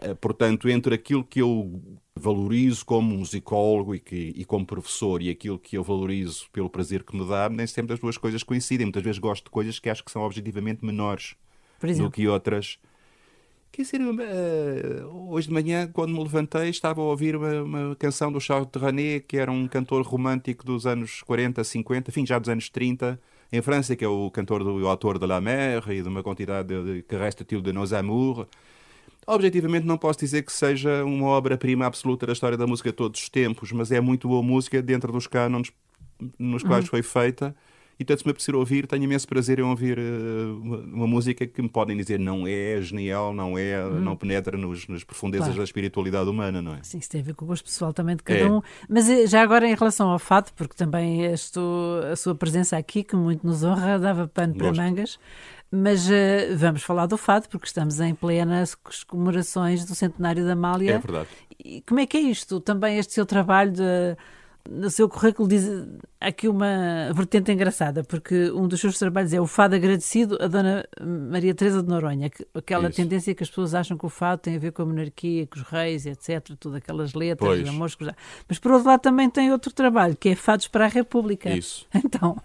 Eh, 0.03 0.13
portanto, 0.13 0.69
entre 0.69 0.95
aquilo 0.95 1.25
que 1.25 1.41
eu 1.41 1.81
valorizo 2.15 2.85
como 2.85 3.13
musicólogo 3.17 3.93
e, 3.93 3.99
que, 3.99 4.33
e 4.33 4.45
como 4.45 4.65
professor 4.65 5.21
e 5.21 5.29
aquilo 5.29 5.59
que 5.59 5.77
eu 5.77 5.83
valorizo 5.83 6.45
pelo 6.53 6.69
prazer 6.69 7.03
que 7.03 7.13
me 7.13 7.27
dá, 7.27 7.49
nem 7.49 7.67
sempre 7.67 7.93
as 7.93 7.99
duas 7.99 8.17
coisas 8.17 8.41
coincidem. 8.41 8.85
Muitas 8.85 9.03
vezes 9.03 9.19
gosto 9.19 9.43
de 9.43 9.49
coisas 9.49 9.79
que 9.79 9.89
acho 9.89 10.01
que 10.01 10.11
são 10.11 10.21
objetivamente 10.21 10.85
menores 10.85 11.35
do 11.79 12.11
que 12.11 12.27
outras. 12.27 12.79
Quer 13.71 13.83
dizer, 13.83 14.01
uh, 14.01 15.29
hoje 15.29 15.49
de 15.49 15.53
manhã, 15.53 15.87
quando 15.87 16.11
me 16.11 16.19
levantei, 16.19 16.69
estava 16.69 16.99
a 16.99 17.03
ouvir 17.03 17.35
uma, 17.35 17.61
uma 17.61 17.95
canção 17.95 18.31
do 18.31 18.39
Charles 18.39 18.69
Trenet, 18.71 19.25
que 19.27 19.37
era 19.37 19.51
um 19.51 19.67
cantor 19.67 20.01
romântico 20.03 20.65
dos 20.65 20.87
anos 20.87 21.21
40, 21.21 21.63
50, 21.63 22.09
enfim, 22.09 22.25
já 22.25 22.39
dos 22.39 22.49
anos 22.49 22.69
30, 22.69 23.19
em 23.51 23.61
França, 23.61 23.95
que 23.95 24.03
é 24.03 24.07
o 24.07 24.31
cantor 24.31 24.63
do 24.63 24.87
autor 24.87 25.19
de 25.19 25.27
La 25.27 25.39
Mer 25.39 25.83
e 25.91 26.01
de 26.01 26.07
uma 26.07 26.23
quantidade 26.23 26.69
de, 26.69 27.03
que 27.03 27.15
resta-til 27.15 27.61
de 27.61 27.71
Nos 27.71 27.93
Amours. 27.93 28.47
Objetivamente, 29.27 29.85
não 29.85 29.97
posso 29.97 30.19
dizer 30.19 30.41
que 30.43 30.51
seja 30.51 31.03
uma 31.03 31.27
obra-prima 31.27 31.85
absoluta 31.85 32.25
da 32.25 32.33
história 32.33 32.57
da 32.57 32.65
música 32.65 32.89
de 32.89 32.95
todos 32.95 33.21
os 33.21 33.29
tempos, 33.29 33.71
mas 33.71 33.91
é 33.91 34.01
muito 34.01 34.27
boa 34.27 34.41
música 34.41 34.81
dentro 34.81 35.11
dos 35.11 35.27
cânones 35.27 35.71
nos 36.39 36.63
quais 36.63 36.85
uhum. 36.85 36.89
foi 36.89 37.03
feita 37.03 37.55
e 37.99 38.05
tanto 38.05 38.19
se 38.19 38.25
me 38.25 38.31
apetecer 38.31 38.55
ouvir, 38.55 38.85
tenho 38.85 39.03
imenso 39.03 39.27
prazer 39.27 39.57
em 39.59 39.63
ouvir 39.63 39.97
uh, 39.97 40.61
uma, 40.61 40.77
uma, 40.77 41.07
música 41.07 41.47
que 41.47 41.61
me 41.61 41.69
podem 41.69 41.97
dizer 41.97 42.19
não 42.19 42.45
é 42.45 42.79
genial, 42.79 43.33
não 43.33 43.57
é, 43.57 43.83
hum. 43.83 43.99
não 44.01 44.15
penetra 44.15 44.55
nos, 44.55 44.87
nas 44.87 45.03
profundezas 45.03 45.47
claro. 45.47 45.59
da 45.59 45.63
espiritualidade 45.63 46.29
humana, 46.29 46.61
não 46.61 46.75
é? 46.75 46.79
Sim, 46.83 46.99
isso 46.99 47.09
tem 47.09 47.21
a 47.21 47.23
ver 47.23 47.33
com 47.33 47.45
o 47.45 47.47
gosto 47.47 47.63
pessoal 47.63 47.93
também 47.93 48.15
de 48.15 48.23
cada 48.23 48.39
é. 48.39 48.49
um. 48.49 48.61
Mas 48.87 49.09
eh, 49.09 49.25
já 49.25 49.41
agora 49.41 49.67
em 49.67 49.73
relação 49.73 50.09
ao 50.09 50.19
fado, 50.19 50.51
porque 50.55 50.75
também 50.75 51.25
estou, 51.33 51.99
a 52.11 52.15
sua 52.15 52.35
presença 52.35 52.77
aqui, 52.77 53.03
que 53.03 53.15
muito 53.15 53.45
nos 53.45 53.63
honra, 53.63 53.97
dava 53.97 54.27
pano 54.27 54.53
para 54.55 54.71
mangas. 54.73 55.19
Mas 55.71 56.07
uh, 56.07 56.55
vamos 56.55 56.83
falar 56.83 57.07
do 57.07 57.17
fado, 57.17 57.49
porque 57.49 57.65
estamos 57.65 57.99
em 57.99 58.13
plenas 58.13 58.75
comemorações 59.07 59.83
do 59.85 59.95
centenário 59.95 60.45
da 60.45 60.53
Amália. 60.53 60.93
É 60.93 60.99
verdade. 60.99 61.29
E 61.63 61.81
como 61.81 61.99
é 61.99 62.05
que 62.05 62.15
é 62.15 62.21
isto? 62.21 62.59
Também 62.61 62.97
este 62.97 63.13
seu 63.13 63.25
trabalho 63.25 63.71
de 63.71 64.15
no 64.69 64.89
seu 64.89 65.07
currículo 65.07 65.47
diz 65.47 65.65
aqui 66.19 66.47
uma 66.47 67.11
vertente 67.13 67.51
engraçada, 67.51 68.03
porque 68.03 68.51
um 68.51 68.67
dos 68.67 68.79
seus 68.79 68.97
trabalhos 68.97 69.33
é 69.33 69.39
o 69.39 69.47
fado 69.47 69.75
agradecido 69.75 70.37
a 70.41 70.47
Dona 70.47 70.85
Maria 71.01 71.53
Teresa 71.53 71.81
de 71.81 71.89
Noronha, 71.89 72.29
aquela 72.53 72.89
Isso. 72.89 72.97
tendência 72.97 73.33
que 73.33 73.43
as 73.43 73.49
pessoas 73.49 73.73
acham 73.73 73.97
que 73.97 74.05
o 74.05 74.09
fado 74.09 74.41
tem 74.41 74.55
a 74.55 74.59
ver 74.59 74.71
com 74.71 74.81
a 74.81 74.85
monarquia, 74.85 75.47
com 75.47 75.59
os 75.59 75.65
reis, 75.65 76.05
etc, 76.05 76.55
todas 76.59 76.77
aquelas 76.77 77.13
letras, 77.13 77.49
pois. 77.49 77.67
amores, 77.67 77.97
mas 78.47 78.59
por 78.59 78.71
outro 78.71 78.87
lado 78.87 79.01
também 79.01 79.29
tem 79.29 79.51
outro 79.51 79.71
trabalho, 79.73 80.15
que 80.15 80.29
é 80.29 80.35
fados 80.35 80.67
para 80.67 80.85
a 80.85 80.89
República. 80.89 81.49
Isso. 81.49 81.85
Então, 82.07 82.37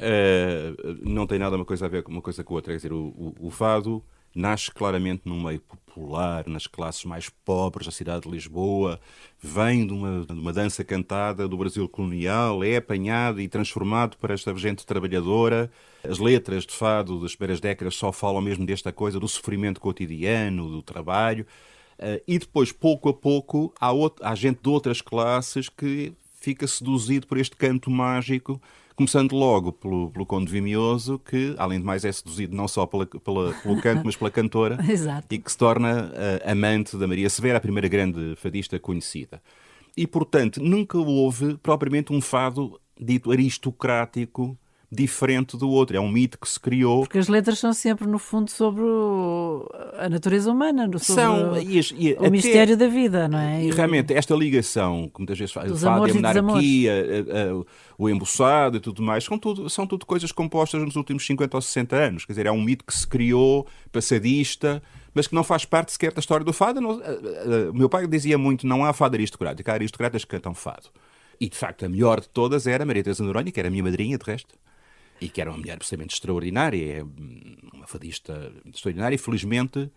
uh, 0.00 0.98
não 1.02 1.26
tem 1.26 1.38
nada 1.38 1.56
uma 1.56 1.64
coisa 1.64 1.86
a 1.86 1.88
ver 1.88 2.02
com 2.02 2.12
uma 2.12 2.20
coisa 2.20 2.44
com 2.44 2.54
outra, 2.54 2.72
quer 2.72 2.76
dizer, 2.76 2.92
o, 2.92 3.06
o, 3.06 3.34
o 3.46 3.50
fado 3.50 4.02
nasce 4.36 4.70
claramente 4.70 5.22
num 5.24 5.42
meio 5.42 5.60
popular, 5.60 6.46
nas 6.46 6.66
classes 6.66 7.04
mais 7.04 7.28
pobres 7.28 7.86
da 7.86 7.92
cidade 7.92 8.24
de 8.24 8.30
Lisboa, 8.30 9.00
vem 9.40 9.86
de 9.86 9.92
uma, 9.92 10.26
de 10.26 10.32
uma 10.32 10.52
dança 10.52 10.84
cantada 10.84 11.48
do 11.48 11.56
Brasil 11.56 11.88
colonial, 11.88 12.62
é 12.62 12.76
apanhado 12.76 13.40
e 13.40 13.48
transformado 13.48 14.16
para 14.18 14.34
esta 14.34 14.54
gente 14.56 14.84
trabalhadora. 14.84 15.70
As 16.04 16.18
letras 16.18 16.66
de 16.66 16.74
fado 16.74 17.20
das 17.20 17.34
primeiras 17.34 17.60
décadas 17.60 17.96
só 17.96 18.12
falam 18.12 18.42
mesmo 18.42 18.66
desta 18.66 18.92
coisa 18.92 19.18
do 19.18 19.26
sofrimento 19.26 19.80
cotidiano, 19.80 20.68
do 20.68 20.82
trabalho. 20.82 21.46
Uh, 21.98 22.20
e 22.28 22.38
depois, 22.38 22.70
pouco 22.72 23.08
a 23.08 23.14
pouco, 23.14 23.72
há, 23.80 23.90
outro, 23.90 24.24
há 24.24 24.34
gente 24.34 24.60
de 24.62 24.68
outras 24.68 25.00
classes 25.00 25.70
que 25.70 26.12
fica 26.38 26.66
seduzido 26.66 27.26
por 27.26 27.38
este 27.38 27.56
canto 27.56 27.90
mágico 27.90 28.60
Começando 28.96 29.36
logo 29.36 29.72
pelo, 29.72 30.10
pelo 30.10 30.24
Conde 30.24 30.50
Vimioso, 30.50 31.18
que, 31.18 31.54
além 31.58 31.78
de 31.78 31.84
mais, 31.84 32.02
é 32.02 32.10
seduzido 32.10 32.56
não 32.56 32.66
só 32.66 32.86
pela, 32.86 33.04
pela, 33.04 33.52
pelo 33.52 33.78
canto, 33.82 34.02
mas 34.06 34.16
pela 34.16 34.30
cantora. 34.30 34.78
Exato. 34.90 35.26
E 35.30 35.38
que 35.38 35.52
se 35.52 35.58
torna 35.58 36.06
uh, 36.06 36.50
amante 36.50 36.96
da 36.96 37.06
Maria 37.06 37.28
Severa, 37.28 37.58
a 37.58 37.60
primeira 37.60 37.88
grande 37.88 38.34
fadista 38.36 38.78
conhecida. 38.78 39.42
E, 39.94 40.06
portanto, 40.06 40.62
nunca 40.62 40.96
houve 40.96 41.58
propriamente 41.58 42.10
um 42.10 42.22
fado 42.22 42.80
dito 42.98 43.30
aristocrático 43.30 44.58
diferente 44.90 45.56
do 45.56 45.68
outro. 45.68 45.96
É 45.96 46.00
um 46.00 46.10
mito 46.10 46.38
que 46.38 46.48
se 46.48 46.58
criou. 46.58 47.00
Porque 47.00 47.18
as 47.18 47.28
letras 47.28 47.58
são 47.58 47.72
sempre, 47.72 48.06
no 48.06 48.18
fundo, 48.18 48.50
sobre 48.50 48.82
o... 48.82 49.68
a 49.98 50.08
natureza 50.08 50.50
humana, 50.50 50.84
sobre 50.98 51.22
são, 51.22 51.60
e 51.60 51.78
as, 51.78 51.92
e 51.96 52.12
o 52.12 52.18
até, 52.18 52.30
mistério 52.30 52.76
da 52.76 52.86
vida, 52.86 53.28
não 53.28 53.38
é? 53.38 53.64
E 53.64 53.70
realmente, 53.70 54.14
esta 54.14 54.34
ligação, 54.34 55.10
que 55.12 55.18
muitas 55.18 55.38
vezes 55.38 55.52
faz, 55.52 55.70
o 55.70 55.76
fado, 55.76 56.04
a 56.04 56.14
monarquia, 56.14 56.92
a, 56.92 57.58
a, 57.58 57.64
o 57.98 58.08
embuçado 58.08 58.76
e 58.76 58.80
tudo 58.80 59.02
mais, 59.02 59.24
são 59.24 59.38
tudo, 59.38 59.68
são 59.68 59.86
tudo 59.86 60.06
coisas 60.06 60.30
compostas 60.30 60.80
nos 60.82 60.96
últimos 60.96 61.26
50 61.26 61.56
ou 61.56 61.60
60 61.60 61.96
anos. 61.96 62.24
Quer 62.24 62.32
dizer, 62.32 62.46
é 62.46 62.52
um 62.52 62.62
mito 62.62 62.84
que 62.84 62.94
se 62.94 63.06
criou, 63.06 63.66
passadista, 63.90 64.82
mas 65.12 65.26
que 65.26 65.34
não 65.34 65.42
faz 65.42 65.64
parte 65.64 65.92
sequer 65.92 66.12
da 66.12 66.20
história 66.20 66.44
do 66.44 66.52
fado. 66.52 66.80
O 66.80 67.74
meu 67.74 67.88
pai 67.88 68.06
dizia 68.06 68.38
muito: 68.38 68.66
não 68.66 68.84
há 68.84 68.92
fado 68.92 69.16
aristocrático, 69.16 69.68
há 69.70 69.74
aristocratas 69.74 70.24
que 70.24 70.30
cantam 70.30 70.54
fado. 70.54 70.88
E 71.40 71.48
de 71.48 71.56
facto, 71.56 71.84
a 71.84 71.88
melhor 71.88 72.20
de 72.20 72.28
todas 72.28 72.66
era 72.66 72.86
Maria 72.86 73.02
Teresa 73.02 73.22
Noronha, 73.22 73.50
que 73.50 73.60
era 73.60 73.68
a 73.68 73.70
minha 73.70 73.82
madrinha, 73.82 74.16
de 74.16 74.24
resto 74.24 74.54
e 75.20 75.28
que 75.28 75.40
era 75.40 75.50
uma 75.50 75.58
mulher 75.58 75.74
absolutamente 75.74 76.14
extraordinária, 76.14 76.98
é 76.98 77.02
uma 77.74 77.86
fadista 77.86 78.52
extraordinária, 78.66 79.14
e 79.14 79.18
felizmente 79.18 79.90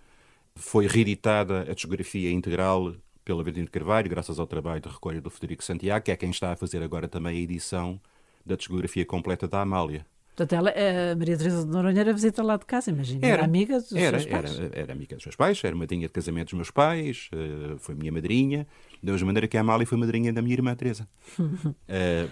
foi 0.55 0.87
reeditada 0.87 1.61
a 1.69 1.73
discografia 1.73 2.31
integral 2.31 2.95
pela 3.23 3.43
Verdinho 3.43 3.69
Carvalho, 3.69 4.09
graças 4.09 4.39
ao 4.39 4.47
trabalho 4.47 4.81
de 4.81 4.89
recolha 4.89 5.21
do 5.21 5.29
Federico 5.29 5.63
Santiago, 5.63 6.05
que 6.05 6.11
é 6.11 6.15
quem 6.15 6.31
está 6.31 6.51
a 6.51 6.55
fazer 6.55 6.81
agora 6.81 7.07
também 7.07 7.37
a 7.37 7.41
edição 7.41 7.99
da 8.45 8.55
discografia 8.55 9.05
completa 9.05 9.47
da 9.47 9.61
Amália. 9.61 10.05
Portanto, 10.39 10.53
ela, 10.53 10.69
a 10.69 11.15
Maria 11.17 11.37
Teresa 11.37 11.65
de 11.65 11.69
Noronha 11.69 11.99
era 11.99 12.13
visita 12.13 12.41
lá 12.41 12.55
de 12.55 12.65
casa, 12.65 12.91
imagina. 12.91 13.19
Era, 13.25 13.33
era 13.33 13.43
amiga 13.43 13.77
dos 13.77 13.91
era, 13.91 14.17
seus 14.17 14.31
pais. 14.31 14.57
Era, 14.57 14.79
era 14.79 14.93
amiga 14.93 15.15
dos 15.17 15.25
meus 15.25 15.35
pais, 15.35 15.61
era 15.65 15.75
madrinha 15.75 16.07
de 16.07 16.13
casamento 16.13 16.47
dos 16.51 16.53
meus 16.53 16.71
pais, 16.71 17.29
uh, 17.33 17.77
foi 17.77 17.93
minha 17.93 18.09
madrinha, 18.09 18.65
da 19.03 19.11
mesma 19.11 19.25
maneira 19.25 19.49
que 19.49 19.57
a 19.57 19.59
Amália 19.59 19.85
foi 19.85 19.97
madrinha 19.97 20.31
da 20.31 20.41
minha 20.41 20.53
irmã 20.53 20.73
Teresa. 20.75 21.05
uh, 21.37 21.43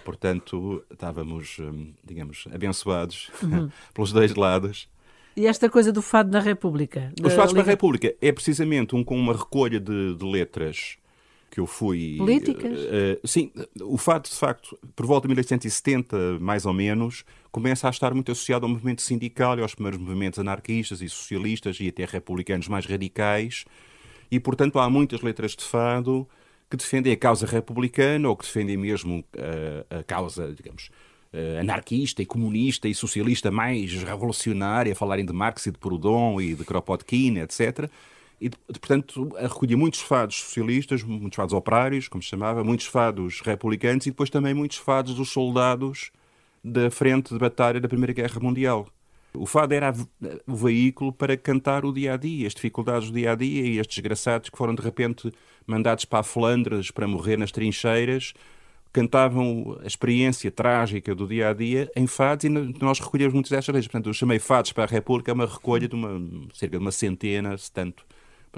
portanto, 0.06 0.82
estávamos, 0.90 1.58
um, 1.58 1.92
digamos, 2.02 2.46
abençoados 2.50 3.30
uhum. 3.42 3.68
pelos 3.92 4.10
dois 4.10 4.34
lados. 4.34 4.88
E 5.36 5.46
esta 5.46 5.68
coisa 5.68 5.92
do 5.92 6.00
fado 6.00 6.30
na 6.30 6.40
República? 6.40 7.12
Os 7.22 7.34
fados 7.34 7.52
para 7.52 7.62
a 7.62 7.66
República 7.66 8.14
é 8.22 8.32
precisamente 8.32 8.96
um 8.96 9.04
com 9.04 9.18
uma 9.18 9.34
recolha 9.34 9.78
de, 9.78 10.14
de 10.14 10.24
letras 10.24 10.96
que 11.50 11.60
eu 11.60 11.66
fui. 11.66 12.16
Políticas? 12.18 12.78
Uh, 12.78 13.26
sim, 13.26 13.50
o 13.82 13.96
fato, 13.96 14.30
de 14.30 14.36
facto, 14.36 14.78
por 14.94 15.06
volta 15.06 15.26
de 15.26 15.34
1870, 15.34 16.38
mais 16.40 16.66
ou 16.66 16.72
menos, 16.72 17.24
começa 17.50 17.86
a 17.86 17.90
estar 17.90 18.14
muito 18.14 18.30
associado 18.32 18.66
ao 18.66 18.70
movimento 18.70 19.02
sindical 19.02 19.58
e 19.58 19.62
aos 19.62 19.74
primeiros 19.74 20.00
movimentos 20.00 20.38
anarquistas 20.38 21.00
e 21.00 21.08
socialistas 21.08 21.78
e 21.80 21.88
até 21.88 22.04
republicanos 22.04 22.68
mais 22.68 22.86
radicais. 22.86 23.64
E, 24.30 24.38
portanto, 24.38 24.78
há 24.78 24.88
muitas 24.90 25.22
letras 25.22 25.56
de 25.56 25.64
fado 25.64 26.28
que 26.70 26.76
defendem 26.76 27.12
a 27.12 27.16
causa 27.16 27.46
republicana 27.46 28.28
ou 28.28 28.36
que 28.36 28.44
defendem 28.44 28.76
mesmo 28.76 29.20
uh, 29.20 29.98
a 30.00 30.02
causa, 30.02 30.52
digamos, 30.54 30.90
uh, 31.32 31.60
anarquista 31.60 32.22
e 32.22 32.26
comunista 32.26 32.86
e 32.86 32.94
socialista 32.94 33.50
mais 33.50 33.94
revolucionária, 34.02 34.94
falarem 34.94 35.24
de 35.24 35.32
Marx 35.32 35.64
e 35.66 35.70
de 35.70 35.78
Proudhon 35.78 36.40
e 36.40 36.54
de 36.54 36.64
Kropotkin, 36.64 37.38
etc 37.38 37.90
e, 38.40 38.50
portanto, 38.50 39.28
recolhia 39.36 39.76
muitos 39.76 40.00
fados 40.00 40.36
socialistas, 40.36 41.02
muitos 41.02 41.36
fados 41.36 41.52
operários, 41.52 42.08
como 42.08 42.22
se 42.22 42.28
chamava, 42.28 42.62
muitos 42.62 42.86
fados 42.86 43.40
republicanos 43.40 44.06
e 44.06 44.10
depois 44.10 44.30
também 44.30 44.54
muitos 44.54 44.78
fados 44.78 45.14
dos 45.14 45.30
soldados 45.30 46.10
da 46.62 46.90
frente 46.90 47.32
de 47.32 47.38
batalha 47.38 47.80
da 47.80 47.88
Primeira 47.88 48.12
Guerra 48.12 48.40
Mundial. 48.40 48.86
O 49.34 49.46
fado 49.46 49.74
era 49.74 49.92
o 50.46 50.56
veículo 50.56 51.12
para 51.12 51.36
cantar 51.36 51.84
o 51.84 51.92
dia 51.92 52.14
a 52.14 52.16
dia, 52.16 52.46
as 52.46 52.54
dificuldades 52.54 53.10
do 53.10 53.14
dia 53.14 53.32
a 53.32 53.34
dia 53.34 53.66
e 53.66 53.78
estes 53.78 53.96
desgraçados 53.96 54.50
que 54.50 54.56
foram 54.56 54.74
de 54.74 54.82
repente 54.82 55.30
mandados 55.66 56.04
para 56.04 56.20
a 56.20 56.22
Flandres 56.22 56.90
para 56.90 57.06
morrer 57.06 57.36
nas 57.36 57.52
trincheiras 57.52 58.32
cantavam 58.92 59.78
a 59.82 59.86
experiência 59.86 60.50
trágica 60.50 61.14
do 61.14 61.26
dia 61.26 61.50
a 61.50 61.52
dia 61.52 61.90
em 61.94 62.06
fados 62.06 62.44
e 62.44 62.48
nós 62.48 62.98
recolhemos 62.98 63.34
muitas 63.34 63.50
destas 63.50 63.72
vezes. 63.72 63.88
Portanto, 63.88 64.08
eu 64.08 64.14
chamei 64.14 64.38
Fados 64.38 64.72
para 64.72 64.84
a 64.84 64.86
República, 64.86 65.30
é 65.30 65.34
uma 65.34 65.46
recolha 65.46 65.88
de 65.88 65.94
uma, 65.94 66.48
cerca 66.54 66.78
de 66.78 66.82
uma 66.82 66.90
centena, 66.90 67.56
se 67.56 67.70
tanto, 67.70 68.04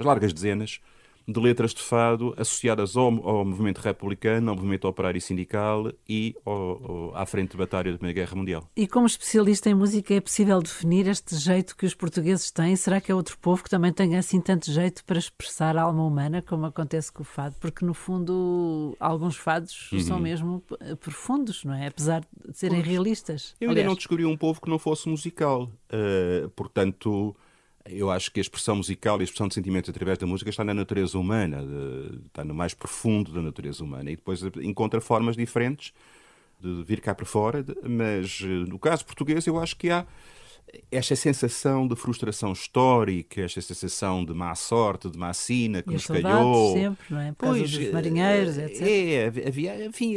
mas 0.01 0.05
largas 0.05 0.33
dezenas, 0.33 0.79
de 1.27 1.39
letras 1.39 1.73
de 1.73 1.81
fado 1.81 2.33
associadas 2.35 2.97
ao, 2.97 3.05
ao 3.05 3.45
movimento 3.45 3.77
republicano, 3.77 4.49
ao 4.49 4.55
movimento 4.55 4.87
operário 4.87 5.19
e 5.19 5.21
sindical 5.21 5.91
e 6.09 6.35
ao, 6.43 6.53
ao, 6.53 7.15
à 7.15 7.25
frente 7.27 7.51
de 7.51 7.57
batalha 7.57 7.91
da 7.91 7.97
Primeira 7.99 8.19
Guerra 8.19 8.35
Mundial. 8.35 8.67
E 8.75 8.87
como 8.87 9.05
especialista 9.05 9.69
em 9.69 9.75
música, 9.75 10.15
é 10.15 10.19
possível 10.19 10.59
definir 10.59 11.07
este 11.07 11.35
jeito 11.37 11.77
que 11.77 11.85
os 11.85 11.93
portugueses 11.93 12.49
têm? 12.49 12.75
Será 12.75 12.99
que 12.99 13.11
é 13.11 13.15
outro 13.15 13.37
povo 13.37 13.63
que 13.63 13.69
também 13.69 13.93
tem 13.93 14.17
assim 14.17 14.41
tanto 14.41 14.71
jeito 14.71 15.05
para 15.05 15.19
expressar 15.19 15.77
a 15.77 15.83
alma 15.83 16.03
humana, 16.03 16.41
como 16.41 16.65
acontece 16.65 17.11
com 17.11 17.21
o 17.21 17.25
fado? 17.25 17.55
Porque, 17.59 17.85
no 17.85 17.93
fundo, 17.93 18.97
alguns 18.99 19.37
fados 19.37 19.91
uhum. 19.91 19.99
são 19.99 20.19
mesmo 20.19 20.63
profundos, 20.99 21.63
não 21.63 21.75
é? 21.75 21.87
Apesar 21.87 22.21
de 22.21 22.57
serem 22.57 22.79
pois. 22.79 22.89
realistas. 22.89 23.55
Eu 23.61 23.69
ainda 23.69 23.83
não 23.83 23.93
descobri 23.93 24.25
um 24.25 24.35
povo 24.35 24.59
que 24.59 24.69
não 24.69 24.79
fosse 24.79 25.07
musical. 25.07 25.71
Uh, 25.93 26.49
portanto 26.51 27.35
eu 27.85 28.11
acho 28.11 28.31
que 28.31 28.39
a 28.39 28.41
expressão 28.41 28.75
musical 28.75 29.17
e 29.17 29.21
a 29.21 29.23
expressão 29.23 29.47
de 29.47 29.53
sentimentos 29.53 29.89
através 29.89 30.17
da 30.17 30.27
música 30.27 30.49
está 30.49 30.63
na 30.63 30.73
natureza 30.73 31.17
humana, 31.17 31.63
está 32.27 32.43
no 32.43 32.53
mais 32.53 32.73
profundo 32.73 33.31
da 33.31 33.41
natureza 33.41 33.83
humana. 33.83 34.11
E 34.11 34.15
depois 34.15 34.41
encontra 34.61 35.01
formas 35.01 35.35
diferentes 35.35 35.93
de 36.59 36.83
vir 36.83 37.01
cá 37.01 37.15
para 37.15 37.25
fora, 37.25 37.65
mas 37.83 38.41
eh, 38.43 38.47
no 38.47 38.77
caso 38.77 39.03
português 39.05 39.47
eu 39.47 39.59
acho 39.59 39.75
que 39.75 39.89
há 39.89 40.05
esta 40.91 41.15
sensação 41.15 41.87
de 41.87 41.95
frustração 41.95 42.51
histórica, 42.51 43.41
esta 43.41 43.61
sensação 43.61 44.23
de 44.23 44.33
má 44.33 44.53
sorte, 44.55 45.09
de 45.09 45.17
má 45.17 45.33
sina 45.33 45.81
que 45.81 45.89
e 45.89 45.93
nos 45.93 46.05
calhou. 46.05 46.73
sempre, 46.73 47.05
não 47.09 47.19
é? 47.19 47.31
Por 47.31 47.47
pois, 47.47 47.71
dos 47.71 47.91
marinheiros, 47.91 48.57
eh, 48.57 48.65
etc. 48.65 48.81
É, 48.81 49.47
havia, 49.47 49.85
enfim, 49.85 50.15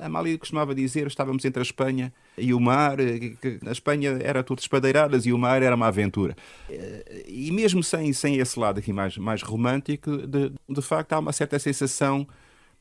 a 0.00 0.06
Amália 0.06 0.36
costumava 0.38 0.74
dizer, 0.74 1.06
estávamos 1.06 1.44
entre 1.44 1.60
a 1.60 1.62
Espanha 1.62 2.12
e 2.36 2.52
o 2.52 2.60
mar, 2.60 2.98
eh, 3.00 3.34
que 3.40 3.58
a 3.66 3.72
Espanha 3.72 4.18
era 4.22 4.42
tudo 4.42 4.60
espadeiradas 4.60 5.26
e 5.26 5.32
o 5.32 5.38
mar 5.38 5.62
era 5.62 5.76
uma 5.76 5.86
aventura. 5.86 6.34
Eh, 6.68 7.24
e 7.28 7.50
mesmo 7.50 7.82
sem, 7.82 8.12
sem 8.12 8.38
esse 8.38 8.58
lado 8.58 8.78
aqui 8.78 8.92
mais, 8.92 9.16
mais 9.16 9.42
romântico, 9.42 10.26
de, 10.26 10.52
de 10.68 10.82
facto 10.82 11.12
há 11.12 11.18
uma 11.18 11.32
certa 11.32 11.58
sensação 11.58 12.26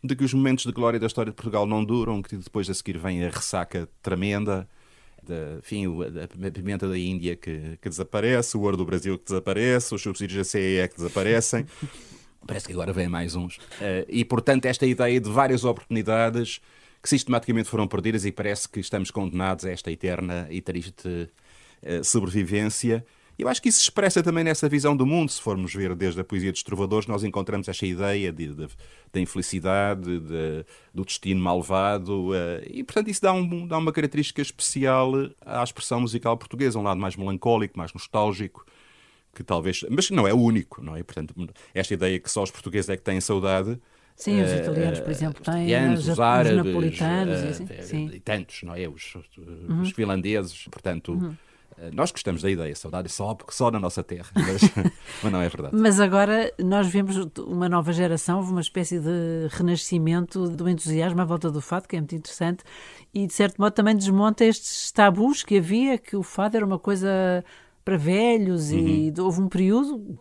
de 0.04 0.16
que 0.16 0.24
os 0.24 0.34
momentos 0.34 0.66
de 0.66 0.72
glória 0.72 1.00
da 1.00 1.08
história 1.08 1.32
de 1.32 1.36
Portugal 1.36 1.66
não 1.66 1.84
duram, 1.84 2.22
que 2.22 2.36
depois 2.36 2.70
a 2.70 2.74
seguir 2.74 2.98
vem 2.98 3.24
a 3.24 3.30
ressaca 3.30 3.88
tremenda 4.02 4.68
da, 5.24 5.58
enfim, 5.60 5.86
a 6.48 6.52
pimenta 6.52 6.88
da 6.88 6.98
Índia 6.98 7.36
que, 7.36 7.78
que, 7.82 7.90
desaparece, 7.90 8.58
o 8.58 8.62
ouro 8.62 8.78
do 8.78 8.86
Brasil 8.86 9.18
que 9.18 9.26
desaparece, 9.26 9.94
os 9.94 10.02
subsídios 10.02 10.38
da 10.38 10.44
CEE 10.44 10.88
que 10.88 10.98
desaparecem. 10.98 11.66
Parece 12.46 12.68
que 12.68 12.74
agora 12.74 12.92
vêm 12.92 13.08
mais 13.08 13.36
uns. 13.36 13.56
Uh, 13.56 14.06
e, 14.10 14.26
portanto, 14.26 14.66
esta 14.66 14.86
ideia 14.86 15.20
de 15.20 15.30
várias 15.30 15.64
oportunidades 15.64 16.60
que 17.02 17.08
sistematicamente 17.08 17.70
foram 17.70 17.88
perdidas 17.88 18.26
e 18.26 18.32
parece 18.32 18.68
que 18.68 18.80
estamos 18.80 19.12
condenados 19.12 19.64
a 19.66 19.72
esta 19.72 19.90
eterna 19.92 20.48
e 20.50 20.62
triste 20.62 21.30
uh, 21.84 22.04
sobrevivência. 23.34 23.36
Eu 23.38 23.48
acho 23.48 23.62
que 23.62 23.70
isso 23.70 23.80
se 23.80 23.84
expressa 23.86 24.22
também 24.22 24.44
nessa 24.44 24.70
visão 24.70 24.96
do 24.96 25.06
mundo. 25.06 25.32
Se 25.32 25.42
formos 25.42 25.74
ver 25.74 25.96
desde 25.96 26.20
a 26.22 26.24
poesia 26.24 26.52
dos 26.52 26.64
trovadores, 26.64 27.08
nós 27.08 27.24
encontramos 27.24 27.68
esta 27.68 27.86
ideia 27.86 28.32
de, 28.32 28.54
de, 28.54 28.68
da 29.12 29.20
infelicidade, 29.20 30.20
de, 30.20 30.66
do 30.94 31.04
destino 31.04 31.42
malvado, 31.42 32.30
uh, 32.30 32.34
e 32.70 32.84
portanto 32.84 33.10
isso 33.10 33.22
dá, 33.22 33.34
um, 33.34 33.68
dá 33.68 33.78
uma 33.78 33.92
característica 33.92 34.42
especial 34.42 35.12
à 35.42 35.64
expressão 35.64 36.02
musical 36.02 36.38
portuguesa, 36.38 36.78
um 36.78 36.84
lado 36.84 37.00
mais 37.00 37.16
melancólico, 37.16 37.78
mais 37.78 37.94
nostálgico, 37.94 38.66
que 39.34 39.44
talvez. 39.44 39.84
Mas 39.90 40.10
não 40.12 40.28
é 40.28 40.34
o 40.34 40.38
único, 40.38 40.84
não 40.84 40.96
é? 40.96 41.04
Portanto, 41.04 41.34
esta 41.74 41.94
ideia 41.94 42.20
que 42.20 42.30
só 42.30 42.44
os 42.44 42.52
portugueses 42.52 42.90
é 42.90 42.98
que 42.98 43.04
têm 43.04 43.20
saudade. 43.20 43.80
Sim, 44.16 44.44
os 44.44 44.52
eh, 44.52 44.58
italianos, 44.58 45.00
por 45.00 45.10
exemplo, 45.10 45.44
têm 45.44 45.94
os, 45.94 46.08
os 46.08 46.20
árabes, 46.20 46.52
os 46.52 46.66
napolitanos 46.66 47.42
uh, 47.42 47.46
e, 47.46 47.50
assim. 47.50 47.68
Sim. 47.82 48.12
e 48.14 48.20
tantos, 48.20 48.62
não 48.62 48.76
é? 48.76 48.88
Os, 48.88 49.16
os, 49.16 49.38
uhum. 49.38 49.86
finlandeses, 49.86 50.68
portanto. 50.70 51.14
Uhum. 51.14 51.36
Nós 51.92 52.12
gostamos 52.12 52.42
da 52.42 52.50
ideia, 52.50 52.76
saudade 52.76 53.10
só, 53.10 53.36
só 53.50 53.72
na 53.72 53.80
nossa 53.80 54.04
terra, 54.04 54.30
mas, 54.36 54.62
mas, 55.24 55.32
não 55.32 55.42
é 55.42 55.50
verdade. 55.50 55.76
Mas 55.76 56.00
agora 56.00 56.54
nós 56.60 56.88
vemos 56.88 57.16
uma 57.40 57.68
nova 57.68 57.92
geração, 57.92 58.40
uma 58.42 58.62
espécie 58.62 59.00
de 59.00 59.48
renascimento 59.50 60.50
do 60.50 60.70
entusiasmo 60.70 61.22
à 61.22 61.26
volta 61.26 61.52
do 61.52 61.62
fado, 61.62 61.88
que 61.88 61.96
é 61.96 62.00
muito 62.00 62.16
interessante, 62.16 62.64
e 63.14 63.28
de 63.28 63.34
certo 63.34 63.60
modo 63.60 63.74
também 63.74 63.96
desmonta 63.96 64.46
estes 64.46 64.92
tabus 64.92 65.44
que 65.44 65.58
havia, 65.58 65.98
que 65.98 66.16
o 66.16 66.24
fado 66.24 66.58
era 66.58 66.66
uma 66.66 66.80
coisa 66.80 67.44
para 67.84 67.98
velhos 67.98 68.72
uhum. 68.72 68.88
e 68.88 69.14
houve 69.20 69.42
um 69.42 69.50
período, 69.50 70.18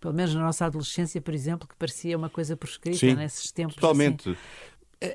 pelo 0.00 0.14
menos 0.14 0.34
na 0.34 0.42
nossa 0.42 0.66
adolescência, 0.66 1.20
por 1.20 1.34
exemplo, 1.34 1.66
que 1.66 1.74
parecia 1.76 2.16
uma 2.16 2.28
coisa 2.28 2.56
prescrita 2.56 2.98
Sim, 2.98 3.14
nesses 3.14 3.50
tempos. 3.50 3.76
Totalmente. 3.76 4.30
Assim. 4.30 4.38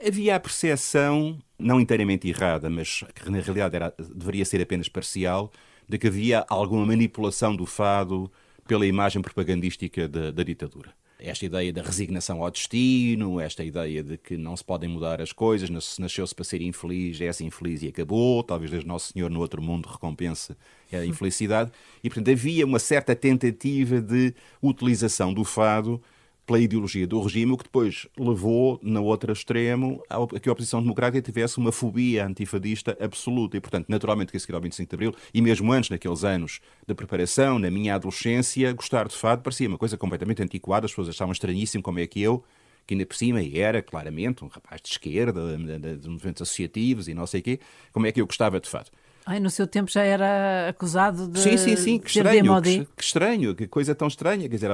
Havia 0.07 0.35
a 0.35 0.39
percepção, 0.39 1.37
não 1.59 1.79
inteiramente 1.79 2.27
errada, 2.27 2.69
mas 2.69 3.03
que 3.13 3.29
na 3.29 3.39
realidade 3.39 3.75
era, 3.75 3.93
deveria 4.15 4.45
ser 4.45 4.61
apenas 4.61 4.87
parcial, 4.87 5.51
de 5.87 5.97
que 5.97 6.07
havia 6.07 6.45
alguma 6.49 6.85
manipulação 6.85 7.55
do 7.55 7.65
fado 7.65 8.31
pela 8.67 8.85
imagem 8.85 9.21
propagandística 9.21 10.07
da, 10.07 10.31
da 10.31 10.43
ditadura. 10.43 10.93
Esta 11.19 11.45
ideia 11.45 11.71
da 11.71 11.81
resignação 11.81 12.43
ao 12.43 12.51
destino, 12.51 13.39
esta 13.39 13.63
ideia 13.63 14.03
de 14.03 14.17
que 14.17 14.35
não 14.35 14.57
se 14.57 14.63
podem 14.63 14.89
mudar 14.89 15.21
as 15.21 15.31
coisas, 15.31 15.69
nasceu-se 15.97 16.35
para 16.35 16.43
ser 16.43 16.61
infeliz, 16.61 17.21
é 17.21 17.29
assim 17.29 17.45
infeliz 17.45 17.81
e 17.81 17.87
acabou, 17.87 18.43
talvez 18.43 18.69
desde 18.69 18.87
Nosso 18.87 19.13
Senhor 19.13 19.29
no 19.29 19.39
outro 19.39 19.61
mundo 19.61 19.87
recompense 19.87 20.53
a 20.91 21.03
infelicidade, 21.05 21.71
e 22.03 22.09
portanto 22.09 22.29
havia 22.29 22.65
uma 22.65 22.79
certa 22.79 23.15
tentativa 23.15 24.01
de 24.01 24.33
utilização 24.61 25.33
do 25.33 25.45
fado 25.45 26.01
pela 26.45 26.59
ideologia 26.59 27.07
do 27.07 27.21
regime, 27.21 27.53
o 27.53 27.57
que 27.57 27.63
depois 27.63 28.07
levou, 28.17 28.79
no 28.81 29.03
outro 29.03 29.31
extremo, 29.31 30.03
a 30.09 30.39
que 30.39 30.49
a 30.49 30.51
oposição 30.51 30.81
democrática 30.81 31.21
tivesse 31.21 31.57
uma 31.57 31.71
fobia 31.71 32.25
antifadista 32.25 32.97
absoluta. 32.99 33.55
E, 33.57 33.61
portanto, 33.61 33.85
naturalmente 33.87 34.31
que 34.31 34.37
a 34.37 34.39
seguir 34.39 34.55
ao 34.55 34.61
25 34.61 34.89
de 34.89 34.95
Abril, 34.95 35.15
e 35.33 35.41
mesmo 35.41 35.71
antes, 35.71 35.89
naqueles 35.89 36.23
anos 36.23 36.59
de 36.85 36.93
preparação, 36.93 37.57
na 37.59 37.71
minha 37.71 37.95
adolescência, 37.95 38.71
gostar 38.73 39.07
de 39.07 39.15
fado 39.15 39.41
parecia 39.41 39.67
uma 39.67 39.77
coisa 39.77 39.97
completamente 39.97 40.41
antiquada, 40.43 40.85
as 40.85 40.91
pessoas 40.91 41.09
achavam 41.09 41.31
estranhíssimo 41.31 41.81
como 41.81 41.99
é 41.99 42.07
que 42.07 42.21
eu, 42.21 42.43
que 42.85 42.93
ainda 42.93 43.05
por 43.05 43.15
cima 43.15 43.41
era 43.41 43.81
claramente 43.81 44.43
um 44.43 44.47
rapaz 44.47 44.81
de 44.81 44.89
esquerda, 44.89 45.41
de 45.57 46.09
movimentos 46.09 46.41
associativos 46.41 47.07
e 47.07 47.13
não 47.13 47.25
sei 47.25 47.39
o 47.39 47.43
quê, 47.43 47.59
como 47.91 48.05
é 48.05 48.11
que 48.11 48.19
eu 48.19 48.25
gostava 48.25 48.59
de 48.59 48.67
fado. 48.67 48.91
Ai, 49.25 49.39
no 49.39 49.49
seu 49.49 49.65
tempo 49.65 49.89
já 49.89 50.03
era 50.03 50.67
acusado 50.69 51.27
de 51.27 51.39
sim, 51.39 51.57
sim, 51.57 51.75
sim, 51.75 51.99
que 51.99 52.09
estranho, 52.09 52.61
que, 52.61 52.85
que, 52.85 53.03
estranho, 53.03 53.55
que 53.55 53.67
coisa 53.67 53.95
tão 53.95 54.07
estranha. 54.07 54.49
Quer 54.49 54.55
dizer, 54.55 54.71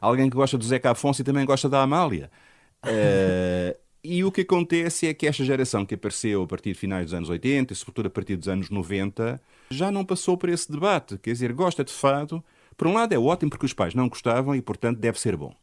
alguém 0.00 0.28
que 0.28 0.36
gosta 0.36 0.58
do 0.58 0.64
Zeca 0.64 0.90
Afonso 0.90 1.22
e 1.22 1.24
também 1.24 1.46
gosta 1.46 1.68
da 1.68 1.80
Amália. 1.82 2.30
uh, 2.84 3.76
e 4.04 4.22
o 4.22 4.30
que 4.30 4.42
acontece 4.42 5.06
é 5.06 5.14
que 5.14 5.26
esta 5.26 5.44
geração 5.44 5.86
que 5.86 5.94
apareceu 5.94 6.42
a 6.42 6.46
partir 6.46 6.72
de 6.72 6.78
finais 6.78 7.06
dos 7.06 7.14
anos 7.14 7.30
80 7.30 7.72
e 7.72 7.76
sobretudo 7.76 8.06
a 8.06 8.10
partir 8.10 8.36
dos 8.36 8.48
anos 8.48 8.68
90 8.68 9.40
já 9.70 9.90
não 9.90 10.04
passou 10.04 10.36
por 10.36 10.50
esse 10.50 10.70
debate. 10.70 11.16
Quer 11.18 11.32
dizer, 11.32 11.52
gosta 11.52 11.82
de 11.82 11.92
fado. 11.92 12.44
Por 12.76 12.86
um 12.86 12.92
lado 12.92 13.14
é 13.14 13.18
ótimo 13.18 13.50
porque 13.50 13.64
os 13.64 13.72
pais 13.72 13.94
não 13.94 14.08
gostavam 14.08 14.54
e, 14.54 14.60
portanto, 14.60 14.98
deve 14.98 15.18
ser 15.18 15.36
bom. 15.36 15.54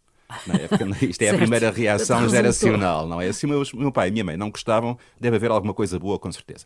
É? 0.49 1.05
Isto 1.05 1.21
é 1.21 1.29
a 1.29 1.35
primeira 1.35 1.69
reação 1.69 2.27
geracional, 2.27 3.07
não 3.07 3.21
é? 3.21 3.31
Se 3.31 3.45
o 3.45 3.49
meu, 3.49 3.61
meu 3.75 3.91
pai 3.91 4.07
e 4.07 4.11
minha 4.11 4.23
mãe 4.23 4.35
não 4.35 4.49
gostavam, 4.49 4.97
deve 5.19 5.35
haver 5.35 5.51
alguma 5.51 5.73
coisa 5.73 5.99
boa, 5.99 6.17
com 6.17 6.31
certeza. 6.31 6.65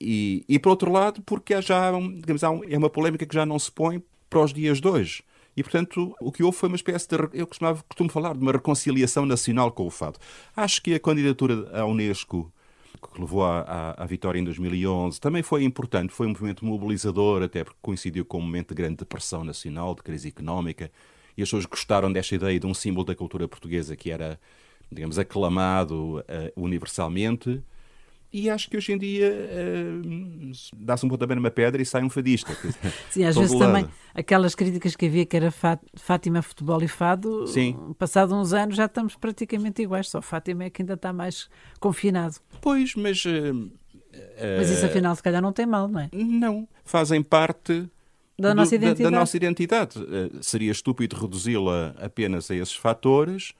E, 0.00 0.44
e 0.48 0.58
por 0.58 0.70
outro 0.70 0.92
lado, 0.92 1.22
porque 1.22 1.60
já 1.62 1.90
digamos, 1.92 2.42
é 2.42 2.78
uma 2.78 2.90
polémica 2.90 3.24
que 3.24 3.34
já 3.34 3.46
não 3.46 3.58
se 3.58 3.70
põe 3.70 4.02
para 4.28 4.40
os 4.40 4.52
dias 4.52 4.80
de 4.80 4.88
hoje. 4.88 5.22
E, 5.56 5.62
portanto, 5.62 6.14
o 6.20 6.30
que 6.30 6.42
houve 6.42 6.56
foi 6.56 6.68
uma 6.68 6.76
espécie 6.76 7.08
de. 7.08 7.16
Eu 7.32 7.46
costumava, 7.46 7.82
costumo 7.88 8.10
falar 8.10 8.34
de 8.34 8.40
uma 8.40 8.52
reconciliação 8.52 9.24
nacional 9.24 9.72
com 9.72 9.86
o 9.86 9.90
fado. 9.90 10.18
Acho 10.54 10.82
que 10.82 10.94
a 10.94 11.00
candidatura 11.00 11.70
à 11.72 11.86
Unesco, 11.86 12.52
que 13.14 13.20
levou 13.20 13.42
à, 13.42 13.94
à, 13.96 14.04
vitória 14.04 14.38
em 14.38 14.44
2011, 14.44 15.18
também 15.18 15.42
foi 15.42 15.64
importante. 15.64 16.12
Foi 16.12 16.26
um 16.26 16.30
movimento 16.30 16.62
mobilizador, 16.62 17.42
até 17.42 17.64
porque 17.64 17.78
coincidiu 17.80 18.26
com 18.26 18.38
um 18.38 18.42
momento 18.42 18.68
de 18.68 18.74
grande 18.74 18.96
depressão 18.96 19.44
nacional, 19.44 19.94
de 19.94 20.02
crise 20.02 20.28
económica. 20.28 20.90
E 21.36 21.42
as 21.42 21.48
pessoas 21.48 21.64
gostaram 21.64 22.12
desta 22.12 22.34
ideia 22.34 22.60
de 22.60 22.66
um 22.66 22.74
símbolo 22.74 23.06
da 23.06 23.14
cultura 23.14 23.48
portuguesa 23.48 23.96
que 23.96 24.10
era, 24.10 24.38
digamos, 24.92 25.18
aclamado 25.18 26.18
uh, 26.18 26.22
universalmente. 26.54 27.62
E 28.32 28.50
acho 28.50 28.68
que 28.68 28.76
hoje 28.76 28.92
em 28.92 28.98
dia 28.98 29.32
uh, 29.32 30.50
dá-se 30.76 31.06
um 31.06 31.08
pontapé 31.08 31.34
numa 31.34 31.50
pedra 31.50 31.80
e 31.80 31.86
sai 31.86 32.02
um 32.02 32.10
fadista. 32.10 32.52
Sim, 33.10 33.24
às 33.24 33.36
vezes 33.36 33.56
também 33.56 33.86
aquelas 34.14 34.54
críticas 34.54 34.96
que 34.96 35.06
havia 35.06 35.24
que 35.24 35.36
era 35.36 35.52
Fátima 35.94 36.42
Futebol 36.42 36.82
e 36.82 36.88
Fado, 36.88 37.46
Sim. 37.46 37.94
passado 37.98 38.34
uns 38.34 38.52
anos 38.52 38.76
já 38.76 38.86
estamos 38.86 39.16
praticamente 39.16 39.82
iguais, 39.82 40.08
só 40.08 40.20
Fátima 40.20 40.64
é 40.64 40.70
que 40.70 40.82
ainda 40.82 40.94
está 40.94 41.12
mais 41.12 41.48
confinado. 41.80 42.36
Pois, 42.60 42.94
mas. 42.94 43.24
Uh, 43.24 43.70
mas 44.58 44.70
isso 44.70 44.86
afinal 44.86 45.14
se 45.14 45.22
calhar 45.22 45.42
não 45.42 45.52
tem 45.52 45.66
mal, 45.66 45.86
não 45.86 46.00
é? 46.00 46.08
Não, 46.12 46.66
fazem 46.84 47.22
parte 47.22 47.88
da, 48.38 48.50
do, 48.50 48.54
nossa, 48.56 48.74
identidade. 48.74 49.02
Da, 49.02 49.10
da 49.10 49.18
nossa 49.18 49.36
identidade. 49.36 49.98
Uh, 49.98 50.42
seria 50.42 50.72
estúpido 50.72 51.16
reduzi-la 51.16 51.94
apenas 51.98 52.50
a 52.50 52.54
esses 52.54 52.74
fatores 52.74 53.52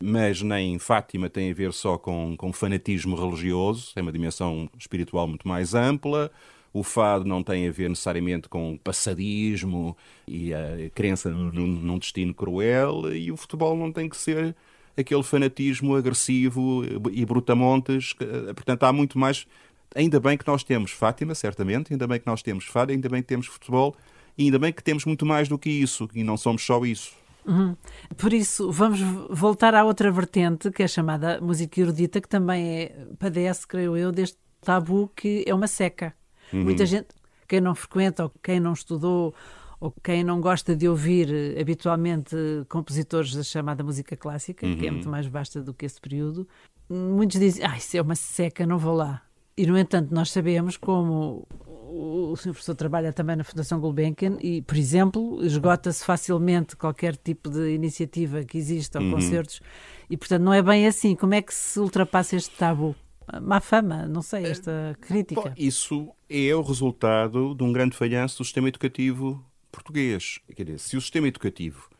mas 0.00 0.42
nem 0.42 0.78
Fátima 0.78 1.28
tem 1.28 1.50
a 1.50 1.54
ver 1.54 1.72
só 1.72 1.98
com, 1.98 2.36
com 2.36 2.52
fanatismo 2.52 3.16
religioso, 3.16 3.92
tem 3.94 4.02
uma 4.02 4.12
dimensão 4.12 4.68
espiritual 4.78 5.26
muito 5.26 5.46
mais 5.46 5.74
ampla. 5.74 6.30
O 6.72 6.82
fado 6.82 7.24
não 7.24 7.42
tem 7.42 7.66
a 7.66 7.72
ver 7.72 7.88
necessariamente 7.88 8.48
com 8.48 8.76
passadismo 8.76 9.96
e 10.26 10.52
a 10.52 10.90
crença 10.94 11.30
num, 11.30 11.66
num 11.66 11.98
destino 11.98 12.34
cruel, 12.34 13.12
e 13.12 13.32
o 13.32 13.36
futebol 13.36 13.76
não 13.76 13.90
tem 13.90 14.08
que 14.08 14.16
ser 14.16 14.54
aquele 14.96 15.22
fanatismo 15.22 15.96
agressivo 15.96 16.82
e 17.10 17.24
brutamontes. 17.24 18.12
Portanto, 18.54 18.84
há 18.84 18.92
muito 18.92 19.18
mais. 19.18 19.46
Ainda 19.94 20.20
bem 20.20 20.36
que 20.36 20.46
nós 20.46 20.62
temos 20.62 20.90
Fátima, 20.90 21.34
certamente, 21.34 21.92
ainda 21.92 22.06
bem 22.06 22.20
que 22.20 22.26
nós 22.26 22.42
temos 22.42 22.66
fado, 22.66 22.92
ainda 22.92 23.08
bem 23.08 23.22
que 23.22 23.28
temos 23.28 23.46
futebol, 23.46 23.96
e 24.36 24.44
ainda 24.44 24.58
bem 24.58 24.70
que 24.70 24.82
temos 24.82 25.06
muito 25.06 25.24
mais 25.24 25.48
do 25.48 25.58
que 25.58 25.70
isso, 25.70 26.08
e 26.14 26.22
não 26.22 26.36
somos 26.36 26.64
só 26.64 26.84
isso. 26.84 27.12
Uhum. 27.48 27.74
Por 28.16 28.32
isso, 28.32 28.70
vamos 28.70 29.00
voltar 29.30 29.74
à 29.74 29.84
outra 29.84 30.12
vertente, 30.12 30.70
que 30.70 30.82
é 30.82 30.88
chamada 30.88 31.40
música 31.40 31.80
erudita, 31.80 32.20
que 32.20 32.28
também 32.28 32.82
é, 32.82 33.06
padece, 33.18 33.66
creio 33.66 33.96
eu, 33.96 34.12
deste 34.12 34.38
tabu 34.60 35.10
que 35.16 35.44
é 35.46 35.54
uma 35.54 35.66
seca. 35.66 36.14
Uhum. 36.52 36.64
Muita 36.64 36.84
gente, 36.84 37.08
quem 37.48 37.60
não 37.60 37.74
frequenta 37.74 38.24
ou 38.24 38.32
quem 38.42 38.60
não 38.60 38.74
estudou 38.74 39.34
ou 39.80 39.94
quem 40.02 40.22
não 40.22 40.40
gosta 40.40 40.74
de 40.74 40.88
ouvir 40.88 41.32
eh, 41.32 41.60
habitualmente 41.60 42.36
compositores 42.68 43.32
da 43.34 43.44
chamada 43.44 43.84
música 43.84 44.16
clássica, 44.16 44.66
uhum. 44.66 44.76
que 44.76 44.86
é 44.86 44.88
uhum. 44.88 44.94
muito 44.96 45.08
mais 45.08 45.26
vasta 45.26 45.62
do 45.62 45.72
que 45.72 45.86
esse 45.86 46.00
período, 46.00 46.48
muitos 46.90 47.38
dizem, 47.38 47.64
ah, 47.64 47.76
isso 47.76 47.96
é 47.96 48.02
uma 48.02 48.16
seca, 48.16 48.66
não 48.66 48.76
vou 48.76 48.94
lá. 48.94 49.22
E, 49.56 49.66
no 49.66 49.78
entanto, 49.78 50.12
nós 50.12 50.30
sabemos 50.30 50.76
como 50.76 51.46
o 51.90 52.36
Sr. 52.36 52.50
Professor 52.50 52.74
trabalha 52.74 53.12
também 53.12 53.36
na 53.36 53.44
Fundação 53.44 53.80
Gulbenkian 53.80 54.36
e, 54.40 54.62
por 54.62 54.76
exemplo, 54.76 55.44
esgota-se 55.44 56.04
facilmente 56.04 56.76
qualquer 56.76 57.16
tipo 57.16 57.48
de 57.48 57.74
iniciativa 57.74 58.44
que 58.44 58.58
exista 58.58 58.98
ou 58.98 59.04
uhum. 59.04 59.12
concertos 59.12 59.60
e, 60.08 60.16
portanto, 60.16 60.42
não 60.42 60.52
é 60.52 60.62
bem 60.62 60.86
assim. 60.86 61.14
Como 61.14 61.34
é 61.34 61.42
que 61.42 61.54
se 61.54 61.80
ultrapassa 61.80 62.36
este 62.36 62.54
tabu? 62.56 62.94
Má 63.42 63.60
fama, 63.60 64.06
não 64.06 64.22
sei, 64.22 64.44
é, 64.44 64.50
esta 64.50 64.96
crítica. 65.00 65.40
Bom, 65.40 65.52
isso 65.56 66.08
é 66.30 66.54
o 66.54 66.62
resultado 66.62 67.54
de 67.54 67.62
um 67.62 67.72
grande 67.72 67.94
falhanço 67.94 68.38
do 68.38 68.44
sistema 68.44 68.68
educativo 68.68 69.44
português. 69.70 70.38
Quer 70.54 70.64
dizer, 70.64 70.78
se 70.78 70.96
o 70.96 71.00
sistema 71.00 71.28
educativo 71.28 71.90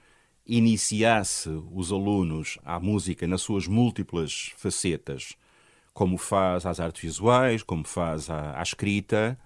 iniciasse 0.47 1.51
os 1.71 1.93
alunos 1.93 2.59
à 2.65 2.81
música 2.81 3.27
nas 3.27 3.43
suas 3.43 3.67
múltiplas 3.67 4.53
facetas, 4.57 5.35
como 5.93 6.17
faz 6.17 6.65
às 6.65 6.81
artes 6.81 7.03
visuais, 7.03 7.63
como 7.63 7.85
faz 7.85 8.31
à, 8.31 8.59
à 8.59 8.63
escrita, 8.63 9.39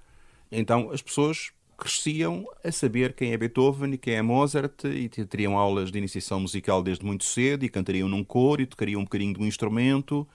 então 0.53 0.91
as 0.91 1.03
pessoas 1.03 1.51
cresciam 1.77 2.47
a 2.63 2.71
saber 2.71 3.13
quem 3.13 3.33
é 3.33 3.37
Beethoven 3.37 3.95
e 3.95 3.99
quem 3.99 4.15
é 4.15 4.23
Mozart 4.23 4.85
e 4.85 5.09
teriam 5.09 5.59
aulas 5.59 5.91
de 5.91 5.99
iniciação 5.99 6.39
musical 6.39 6.81
desde 6.81 7.05
muito 7.05 7.25
cedo 7.25 7.65
e 7.65 7.69
cantariam 7.69 8.09
num 8.09 8.23
coro 8.23 8.63
e 8.63 8.67
tocariam 8.67 9.01
um 9.01 9.05
bocadinho 9.05 9.35
de 9.35 9.41
um 9.41 9.47
instrumento. 9.47 10.27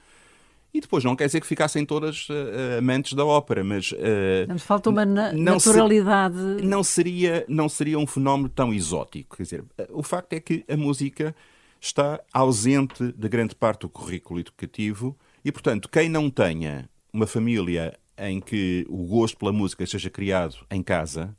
E 0.74 0.82
depois 0.82 1.04
não 1.04 1.16
quer 1.16 1.28
dizer 1.28 1.40
que 1.40 1.48
ficassem 1.48 1.86
todas 1.86 2.28
uh, 2.28 2.78
amantes 2.80 3.14
da 3.14 3.26
ópera, 3.26 3.64
mas 3.64 3.94
uh, 3.94 4.60
falta 4.60 4.90
uma 4.90 5.06
na 5.06 5.32
naturalidade. 5.32 6.60
Se, 6.60 6.66
não 6.66 6.84
seria 6.84 7.46
não 7.48 7.70
seria 7.70 7.98
um 7.98 8.06
fenómeno 8.06 8.50
tão 8.50 8.74
exótico. 8.74 9.38
Quer 9.38 9.44
dizer, 9.44 9.64
o 9.90 10.04
facto 10.04 10.34
é 10.34 10.42
que 10.42 10.66
a 10.68 10.76
música 10.76 11.34
está 11.80 12.20
ausente 12.34 13.14
de 13.14 13.30
grande 13.30 13.56
parte 13.56 13.82
do 13.82 13.90
currículo 13.90 14.40
educativo 14.40 15.18
e, 15.46 15.52
portanto, 15.52 15.88
quem 15.88 16.10
não 16.10 16.30
tenha 16.30 16.90
uma 17.14 17.26
família 17.26 17.98
em 18.18 18.40
que 18.40 18.86
o 18.90 19.06
gosto 19.06 19.38
pela 19.38 19.52
música 19.52 19.86
seja 19.86 20.10
criado 20.10 20.56
em 20.72 20.82
casa, 20.82 21.36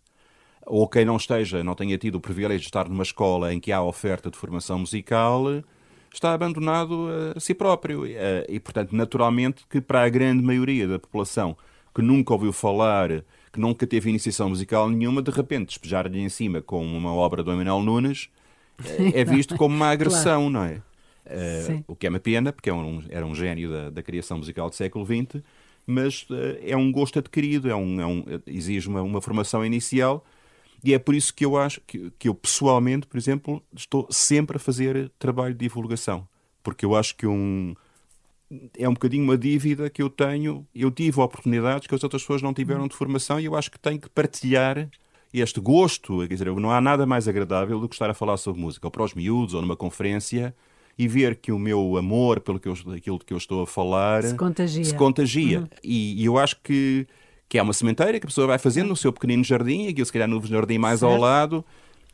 ou 0.67 0.87
quem 0.89 1.05
não 1.05 1.17
esteja, 1.17 1.65
não 1.65 1.75
tenha 1.75 1.97
tido 1.97 2.17
o 2.17 2.21
privilégio 2.21 2.61
de 2.61 2.67
estar 2.67 2.89
numa 2.89 3.03
escola 3.03 3.53
em 3.53 3.61
que 3.61 3.73
há 3.73 3.83
oferta 3.83 4.31
de 4.31 4.37
formação 4.37 4.79
musical, 4.79 5.45
está 6.13 6.35
abandonado 6.35 7.09
a 7.35 7.41
si 7.41 7.55
próprio. 7.55 8.05
E, 8.07 8.61
portanto, 8.61 8.95
naturalmente, 8.95 9.65
que 9.69 9.81
para 9.81 10.03
a 10.03 10.09
grande 10.09 10.43
maioria 10.43 10.87
da 10.87 10.99
população 10.99 11.57
que 11.95 12.03
nunca 12.03 12.33
ouviu 12.35 12.53
falar, 12.53 13.25
que 13.53 13.59
nunca 13.59 13.87
teve 13.87 14.11
iniciação 14.11 14.51
musical 14.51 14.89
nenhuma, 14.89 15.23
de 15.23 15.31
repente 15.31 15.69
despejar-lhe 15.69 16.21
em 16.21 16.29
cima 16.29 16.61
com 16.61 16.85
uma 16.87 17.13
obra 17.13 17.43
do 17.43 17.51
Emanuel 17.51 17.83
Nunes 17.83 18.29
é 19.15 19.25
visto 19.25 19.57
como 19.57 19.75
uma 19.75 19.89
agressão, 19.91 20.51
claro. 20.51 20.51
não 20.51 20.65
é? 20.65 20.83
Uh, 21.27 21.85
o 21.87 21.95
que 21.95 22.07
é 22.07 22.11
uma 22.11 22.21
pena, 22.21 22.53
porque 22.53 22.71
é 22.71 22.73
um, 22.73 23.03
era 23.11 23.27
um 23.27 23.35
gênio 23.35 23.71
da, 23.71 23.91
da, 23.91 24.03
criação 24.03 24.39
musical 24.39 24.71
do 24.71 24.75
século 24.75 25.05
XX, 25.05 25.43
mas 25.91 26.25
uh, 26.25 26.35
é 26.61 26.77
um 26.77 26.93
gosto 26.93 27.19
adquirido, 27.19 27.71
é 27.71 27.75
um, 27.75 27.99
é 27.99 28.07
um, 28.07 28.25
exige 28.47 28.87
uma, 28.89 29.01
uma, 29.01 29.23
formação 29.23 29.65
inicial, 29.65 30.23
e 30.85 30.93
é 30.93 30.99
por 30.99 31.15
isso 31.15 31.33
que 31.35 31.47
eu 31.47 31.57
acho 31.57 31.81
que, 31.87 32.13
que 32.19 32.29
eu 32.29 32.35
pessoalmente, 32.35 33.07
por 33.07 33.17
exemplo, 33.17 33.63
estou 33.75 34.07
sempre 34.11 34.59
a 34.59 34.61
fazer 34.61 35.11
trabalho 35.19 35.55
de 35.55 35.61
divulgação, 35.61 36.29
porque 36.63 36.85
eu 36.85 36.95
acho 36.95 37.17
que 37.17 37.27
um, 37.27 37.75
é 38.77 38.87
um 38.87 38.93
bocadinho 38.93 39.25
uma 39.25 39.39
dívida 39.39 39.89
que 39.89 40.03
eu 40.03 40.11
tenho. 40.11 40.67
Eu 40.75 40.91
tive 40.91 41.21
oportunidades 41.21 41.87
que 41.87 41.95
as 41.95 42.05
outras 42.05 42.21
pessoas 42.21 42.43
não 42.43 42.53
tiveram 42.53 42.87
de 42.87 42.95
formação 42.95 43.41
e 43.41 43.47
eu 43.47 43.57
acho 43.57 43.71
que 43.71 43.79
tenho 43.79 43.99
que 43.99 44.11
partilhar 44.11 44.91
este 45.33 45.59
gosto. 45.59 46.19
Quer 46.21 46.35
dizer, 46.35 46.55
não 46.55 46.71
há 46.71 46.83
nada 46.83 47.07
mais 47.07 47.27
agradável 47.27 47.81
do 47.81 47.89
que 47.89 47.95
estar 47.95 48.11
a 48.11 48.15
falar 48.15 48.37
sobre 48.37 48.61
música, 48.61 48.87
ou 48.87 48.91
para 48.91 49.05
os 49.05 49.15
miúdos, 49.15 49.55
ou 49.55 49.63
numa 49.63 49.77
conferência, 49.77 50.55
e 50.99 51.07
ver 51.07 51.37
que 51.37 51.53
o 51.53 51.59
meu 51.59 51.97
amor 51.97 52.41
pelo 52.41 52.59
que 52.59 52.69
eu, 52.69 52.75
aquilo 52.95 53.19
que 53.21 53.33
eu 53.33 53.39
estou 53.39 53.63
a 53.63 53.67
falar 53.67 54.25
se 54.25 54.35
contagia. 54.35 54.85
Se 54.85 54.95
contagia. 54.95 55.61
Uhum. 55.61 55.69
E, 55.83 56.23
e, 56.23 56.25
eu 56.25 56.37
acho 56.37 56.57
que, 56.63 57.07
que 57.49 57.57
é 57.57 57.63
uma 57.63 57.73
sementeira 57.73 58.19
que 58.19 58.27
a 58.27 58.29
pessoa 58.29 58.49
vai 58.49 58.59
fazendo 58.59 58.89
no 58.89 58.97
seu 58.97 59.13
pequenino 59.13 59.45
jardim, 59.45 59.87
aquilo 59.87 60.05
se 60.05 60.13
calhar 60.13 60.29
no 60.29 60.45
jardim 60.45 60.77
mais 60.77 61.01
certo. 61.01 61.13
ao 61.13 61.21
lado, 61.21 61.65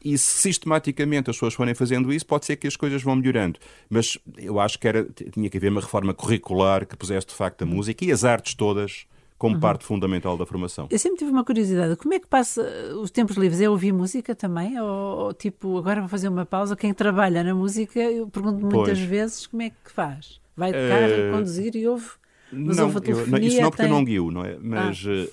e 0.05 0.19
se 0.19 0.43
sistematicamente 0.43 1.31
as 1.31 1.37
pessoas 1.37 1.55
forem 1.55 1.75
fazendo 1.75 2.13
isso, 2.13 2.27
pode 2.27 2.45
ser 2.45 2.57
que 2.57 2.67
as 2.67 2.77
coisas 2.77 3.03
vão 3.03 3.17
melhorando. 3.17 3.59
Mas 3.89 4.19
eu 4.37 4.61
acho 4.61 4.79
que 4.79 4.87
era, 4.87 5.05
tinha 5.33 5.49
que 5.49 5.57
haver 5.57 5.71
uma 5.71 5.81
reforma 5.81 6.13
curricular 6.13 6.87
que 6.87 6.95
pusesse 6.95 7.27
de 7.27 7.33
facto 7.33 7.63
a 7.63 7.67
música 7.67 8.05
e 8.05 8.13
as 8.13 8.23
artes 8.23 8.55
todas 8.55 9.07
como 9.39 9.55
uhum. 9.55 9.61
parte 9.61 9.85
fundamental 9.85 10.37
da 10.37 10.47
formação. 10.47 10.87
Eu 10.91 10.99
sempre 10.99 11.19
tive 11.19 11.31
uma 11.31 11.45
curiosidade, 11.45 11.97
como 11.97 12.15
é 12.15 12.21
que 12.21 12.27
passa 12.27 12.63
os 13.01 13.11
tempos 13.11 13.37
livres? 13.37 13.61
É 13.61 13.69
ouvir 13.69 13.93
música 13.93 14.35
também? 14.35 14.81
Ou, 14.81 15.19
ou 15.19 15.35
tipo, 15.35 15.77
agora 15.79 16.01
vou 16.01 16.09
fazer 16.09 16.29
uma 16.29 16.47
pausa, 16.47 16.77
quem 16.77 16.95
trabalha 16.95 17.43
na 17.43 17.55
música, 17.55 18.01
eu 18.01 18.29
pergunto 18.29 18.61
muitas 18.61 18.99
pois. 18.99 19.01
vezes 19.01 19.47
como 19.47 19.63
é 19.63 19.71
que 19.71 19.91
faz? 19.91 20.41
Vai 20.57 20.73
de 20.73 20.79
carro, 20.79 21.31
uh... 21.31 21.33
conduzir 21.33 21.75
e 21.75 21.87
ouve? 21.87 22.11
Mas 22.53 22.77
não, 22.77 22.85
ouve 22.85 23.01
eu, 23.11 23.27
não, 23.27 23.39
isso 23.39 23.61
não 23.61 23.71
porque 23.71 23.83
tem... 23.83 23.91
eu 23.91 23.97
não 23.97 24.05
guio, 24.05 24.31
não 24.31 24.45
é? 24.45 24.57
Mas, 24.61 25.05
ah. 25.07 25.11
uh, 25.11 25.33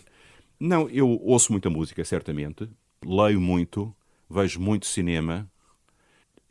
não, 0.60 0.90
eu 0.90 1.08
ouço 1.24 1.52
muita 1.52 1.70
música, 1.70 2.04
certamente, 2.04 2.68
leio 3.06 3.40
muito, 3.40 3.94
vejo 4.30 4.60
muito 4.60 4.88
cinema 4.88 5.51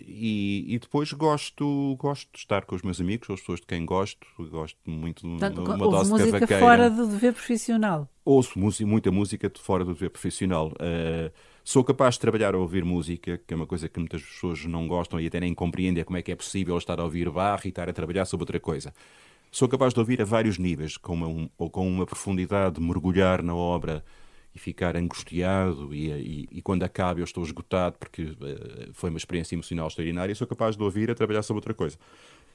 e, 0.06 0.74
e, 0.74 0.78
depois 0.78 1.12
gosto, 1.12 1.96
gosto 1.98 2.28
de 2.32 2.38
estar 2.38 2.64
com 2.64 2.74
os 2.74 2.82
meus 2.82 3.00
amigos, 3.00 3.26
com 3.26 3.34
as 3.34 3.40
pessoas 3.40 3.60
de 3.60 3.66
quem 3.66 3.84
gosto, 3.84 4.26
gosto 4.50 4.78
muito 4.86 5.22
de 5.22 5.28
uma, 5.28 5.74
uma 5.74 5.78
dose 5.78 6.10
música 6.10 6.32
cavaqueira. 6.32 6.60
fora 6.60 6.90
do 6.90 7.06
dever 7.06 7.32
profissional? 7.32 8.08
Ouço 8.24 8.58
música, 8.58 8.86
muita 8.88 9.10
música 9.10 9.48
de 9.48 9.60
fora 9.60 9.84
do 9.84 9.92
dever 9.94 10.10
profissional. 10.10 10.68
Uh, 10.68 11.30
sou 11.64 11.84
capaz 11.84 12.14
de 12.14 12.20
trabalhar 12.20 12.54
a 12.54 12.58
ouvir 12.58 12.84
música, 12.84 13.38
que 13.46 13.54
é 13.54 13.56
uma 13.56 13.66
coisa 13.66 13.88
que 13.88 13.98
muitas 13.98 14.22
pessoas 14.22 14.64
não 14.64 14.86
gostam 14.86 15.20
e 15.20 15.26
até 15.26 15.40
nem 15.40 15.54
compreendem 15.54 16.04
como 16.04 16.18
é 16.18 16.22
que 16.22 16.32
é 16.32 16.36
possível 16.36 16.76
estar 16.78 16.98
a 17.00 17.04
ouvir 17.04 17.30
barra 17.30 17.62
e 17.64 17.68
estar 17.68 17.88
a 17.88 17.92
trabalhar 17.92 18.24
sobre 18.24 18.42
outra 18.42 18.60
coisa. 18.60 18.92
Sou 19.50 19.68
capaz 19.68 19.92
de 19.92 19.98
ouvir 19.98 20.22
a 20.22 20.24
vários 20.24 20.58
níveis, 20.58 20.96
com 20.96 21.14
uma, 21.14 21.50
ou 21.58 21.68
com 21.68 21.88
uma 21.88 22.06
profundidade, 22.06 22.76
de 22.76 22.80
mergulhar 22.80 23.42
na 23.42 23.54
obra 23.54 24.04
ficar 24.60 24.96
angustiado 24.96 25.94
e, 25.94 26.10
e, 26.10 26.48
e, 26.52 26.62
quando 26.62 26.82
acaba 26.82 27.18
eu 27.18 27.24
estou 27.24 27.42
esgotado 27.42 27.96
porque 27.98 28.22
uh, 28.24 28.92
foi 28.92 29.08
uma 29.08 29.16
experiência 29.16 29.54
emocional 29.54 29.88
extraordinária, 29.88 30.34
sou 30.34 30.46
capaz 30.46 30.76
de 30.76 30.82
ouvir 30.82 31.10
a 31.10 31.14
trabalhar 31.14 31.42
sobre 31.42 31.58
outra 31.58 31.72
coisa. 31.72 31.98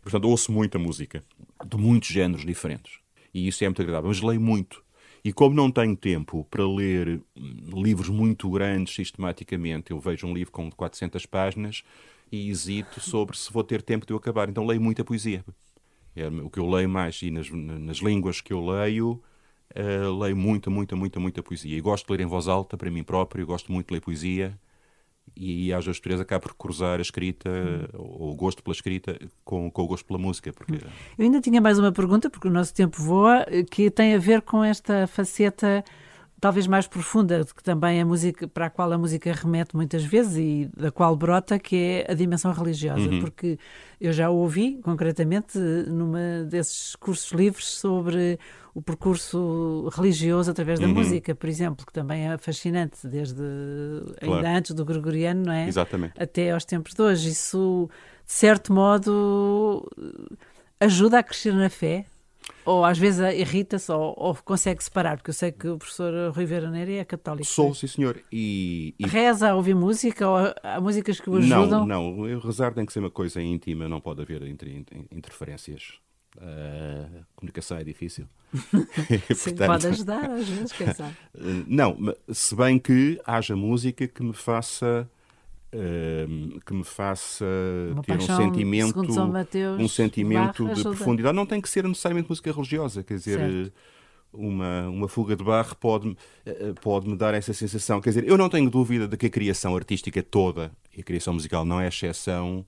Portanto, 0.03 0.29
ouço 0.29 0.51
muita 0.51 0.77
música, 0.77 1.23
de 1.65 1.77
muitos 1.77 2.09
géneros 2.09 2.45
diferentes. 2.45 2.99
E 3.33 3.47
isso 3.47 3.63
é 3.63 3.67
muito 3.67 3.81
agradável. 3.81 4.07
Mas 4.07 4.21
leio 4.21 4.39
muito. 4.39 4.83
E 5.23 5.33
como 5.33 5.55
não 5.55 5.71
tenho 5.71 5.95
tempo 5.95 6.45
para 6.51 6.63
ler 6.67 7.19
hum, 7.35 7.81
livros 7.83 8.09
muito 8.09 8.47
grandes 8.51 8.93
sistematicamente, 8.93 9.89
eu 9.89 9.99
vejo 9.99 10.27
um 10.27 10.33
livro 10.33 10.51
com 10.51 10.69
400 10.69 11.25
páginas 11.25 11.83
e 12.31 12.51
hesito 12.51 12.99
sobre 12.99 13.35
se 13.35 13.51
vou 13.51 13.63
ter 13.63 13.81
tempo 13.81 14.05
de 14.05 14.13
eu 14.13 14.17
acabar. 14.17 14.47
Então 14.47 14.63
leio 14.63 14.79
muita 14.79 15.03
poesia. 15.03 15.43
É 16.15 16.27
o 16.27 16.51
que 16.51 16.59
eu 16.59 16.69
leio 16.69 16.87
mais 16.87 17.19
e 17.23 17.31
nas, 17.31 17.49
nas 17.49 17.97
línguas 17.97 18.41
que 18.41 18.53
eu 18.53 18.63
leio, 18.63 19.21
Uh, 19.73 20.17
leio 20.19 20.35
muita, 20.35 20.69
muita, 20.69 20.95
muita, 20.95 21.19
muita 21.19 21.43
poesia. 21.43 21.77
E 21.77 21.81
gosto 21.81 22.05
de 22.05 22.11
ler 22.13 22.23
em 22.23 22.27
voz 22.27 22.47
alta 22.47 22.77
para 22.77 22.89
mim 22.89 23.03
próprio, 23.03 23.45
gosto 23.45 23.71
muito 23.71 23.87
de 23.87 23.93
ler 23.93 24.01
poesia. 24.01 24.57
E, 25.35 25.67
e 25.67 25.73
às 25.73 25.85
vezes 25.85 25.99
três 25.99 26.19
acaba 26.19 26.41
por 26.41 26.53
cruzar 26.55 26.99
a 26.99 27.01
escrita, 27.01 27.49
hum. 27.49 27.87
ou 27.93 28.31
o 28.31 28.35
gosto 28.35 28.63
pela 28.63 28.73
escrita, 28.73 29.19
com, 29.43 29.69
com 29.71 29.81
o 29.81 29.87
gosto 29.87 30.05
pela 30.05 30.19
música. 30.19 30.53
Porque... 30.53 30.75
Eu 31.17 31.25
ainda 31.25 31.41
tinha 31.41 31.59
mais 31.59 31.79
uma 31.79 31.91
pergunta, 31.91 32.29
porque 32.29 32.47
o 32.47 32.51
nosso 32.51 32.73
tempo 32.73 33.01
voa, 33.01 33.45
que 33.69 33.89
tem 33.89 34.13
a 34.13 34.19
ver 34.19 34.41
com 34.41 34.63
esta 34.63 35.07
faceta 35.07 35.83
talvez 36.39 36.67
mais 36.67 36.87
profunda, 36.87 37.45
que 37.45 37.63
também 37.63 38.01
a 38.01 38.05
música, 38.05 38.47
para 38.47 38.67
a 38.67 38.69
qual 38.69 38.91
a 38.91 38.97
música 38.97 39.31
remete 39.33 39.75
muitas 39.75 40.03
vezes 40.03 40.37
e 40.37 40.69
da 40.75 40.91
qual 40.91 41.15
brota, 41.15 41.57
que 41.57 41.75
é 41.75 42.11
a 42.11 42.13
dimensão 42.13 42.51
religiosa, 42.51 43.09
uhum. 43.09 43.19
porque 43.19 43.57
eu 43.99 44.11
já 44.11 44.29
ouvi 44.29 44.79
concretamente 44.83 45.57
numa 45.57 46.43
desses 46.43 46.95
cursos 46.95 47.31
livres 47.31 47.65
sobre 47.65 48.37
o 48.73 48.81
percurso 48.81 49.89
religioso 49.95 50.51
através 50.51 50.79
da 50.79 50.85
uhum. 50.85 50.93
música, 50.93 51.33
por 51.33 51.47
exemplo, 51.47 51.85
que 51.85 51.93
também 51.93 52.29
é 52.29 52.37
fascinante, 52.37 53.07
desde 53.07 53.41
claro. 54.19 54.35
ainda 54.35 54.57
antes 54.57 54.73
do 54.73 54.83
gregoriano, 54.83 55.45
não 55.45 55.53
é? 55.53 55.67
Exatamente. 55.67 56.13
Até 56.21 56.51
aos 56.51 56.65
tempos 56.65 56.93
de 56.93 57.01
hoje. 57.01 57.29
Isso, 57.29 57.89
de 58.25 58.33
certo 58.33 58.73
modo, 58.73 59.89
ajuda 60.79 61.19
a 61.19 61.23
crescer 61.23 61.53
na 61.53 61.69
fé, 61.69 62.05
ou 62.65 62.83
às 62.83 62.97
vezes 62.97 63.19
irrita-se 63.33 63.91
ou, 63.91 64.13
ou, 64.17 64.35
consegue 64.35 64.83
separar, 64.83 65.17
porque 65.17 65.29
eu 65.29 65.33
sei 65.33 65.51
que 65.51 65.67
o 65.67 65.77
professor 65.77 66.31
Rui 66.33 66.45
Neri 66.45 66.97
é 66.97 67.05
católico. 67.05 67.45
Sou, 67.45 67.73
sim 67.75 67.87
senhor. 67.87 68.19
E, 68.31 68.95
e... 68.97 69.05
Reza 69.05 69.49
a 69.49 69.55
ouvir 69.55 69.75
música 69.75 70.27
ou 70.27 70.37
há 70.63 70.81
músicas 70.81 71.19
que 71.19 71.29
o 71.29 71.37
ajudam? 71.37 71.85
Não, 71.85 72.11
não. 72.11 72.39
Rezar 72.39 72.73
tem 72.73 72.85
que 72.85 72.91
ser 72.91 72.99
uma 72.99 73.11
coisa 73.11 73.41
íntima, 73.41 73.87
não 73.87 74.01
pode 74.01 74.21
haver 74.21 74.41
inter, 74.43 74.83
interferências. 75.11 75.99
Uh, 76.37 77.23
comunicação 77.35 77.77
é 77.77 77.83
difícil. 77.83 78.27
Sim, 79.33 79.51
Portanto... 79.51 79.67
pode 79.67 79.87
ajudar 79.87 80.31
às 80.31 80.49
vezes, 80.49 80.71
quem 80.73 80.91
sabe. 80.93 81.15
não, 81.67 81.97
se 82.29 82.55
bem 82.55 82.79
que 82.79 83.21
haja 83.25 83.55
música 83.55 84.07
que 84.07 84.23
me 84.23 84.33
faça 84.33 85.09
que 86.65 86.73
me 86.73 86.83
faça 86.83 87.45
Uma 87.91 88.03
ter 88.03 88.17
paixão, 88.17 88.35
um 88.35 88.37
sentimento, 88.37 89.27
Mateus, 89.27 89.81
um 89.81 89.87
sentimento 89.87 90.73
de 90.73 90.81
profundidade. 90.83 91.35
Não 91.35 91.45
tem 91.45 91.59
que 91.59 91.69
ser 91.69 91.83
necessariamente 91.85 92.29
música 92.29 92.51
religiosa, 92.51 93.03
quer 93.03 93.15
dizer, 93.15 93.73
uma, 94.37 94.87
uma 94.89 95.07
fuga 95.07 95.35
de 95.35 95.43
barro 95.43 95.75
pode, 95.75 96.15
eh, 96.45 96.73
pode 96.81 97.07
me 97.07 97.15
dar 97.15 97.33
essa 97.33 97.53
sensação. 97.53 98.01
Quer 98.01 98.09
dizer, 98.09 98.27
eu 98.27 98.37
não 98.37 98.49
tenho 98.49 98.69
dúvida 98.69 99.07
de 99.07 99.17
que 99.17 99.25
a 99.25 99.29
criação 99.29 99.75
artística 99.75 100.21
toda, 100.21 100.71
e 100.95 101.01
a 101.01 101.03
criação 101.03 101.33
musical 101.33 101.65
não 101.65 101.79
é 101.79 101.87
exceção, 101.87 102.65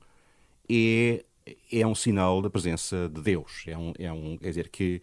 é, 0.69 1.23
é 1.71 1.87
um 1.87 1.95
sinal 1.95 2.41
da 2.41 2.49
presença 2.49 3.09
de 3.09 3.21
Deus. 3.21 3.63
É 3.67 3.77
um, 3.77 3.93
é 3.99 4.11
um, 4.11 4.37
quer 4.37 4.49
dizer, 4.49 4.69
que, 4.69 5.01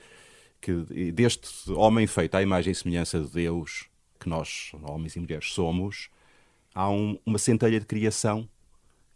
que 0.61 1.13
deste 1.13 1.71
homem 1.73 2.07
feito 2.07 2.35
à 2.35 2.43
imagem 2.43 2.73
e 2.73 2.75
semelhança 2.75 3.21
de 3.21 3.31
Deus, 3.31 3.87
que 4.19 4.29
nós, 4.29 4.73
homens 4.83 5.17
e 5.17 5.21
mulheres, 5.21 5.53
somos, 5.53 6.09
há 6.75 6.91
um, 6.91 7.19
uma 7.25 7.39
centelha 7.39 7.79
de 7.79 7.87
criação 7.87 8.49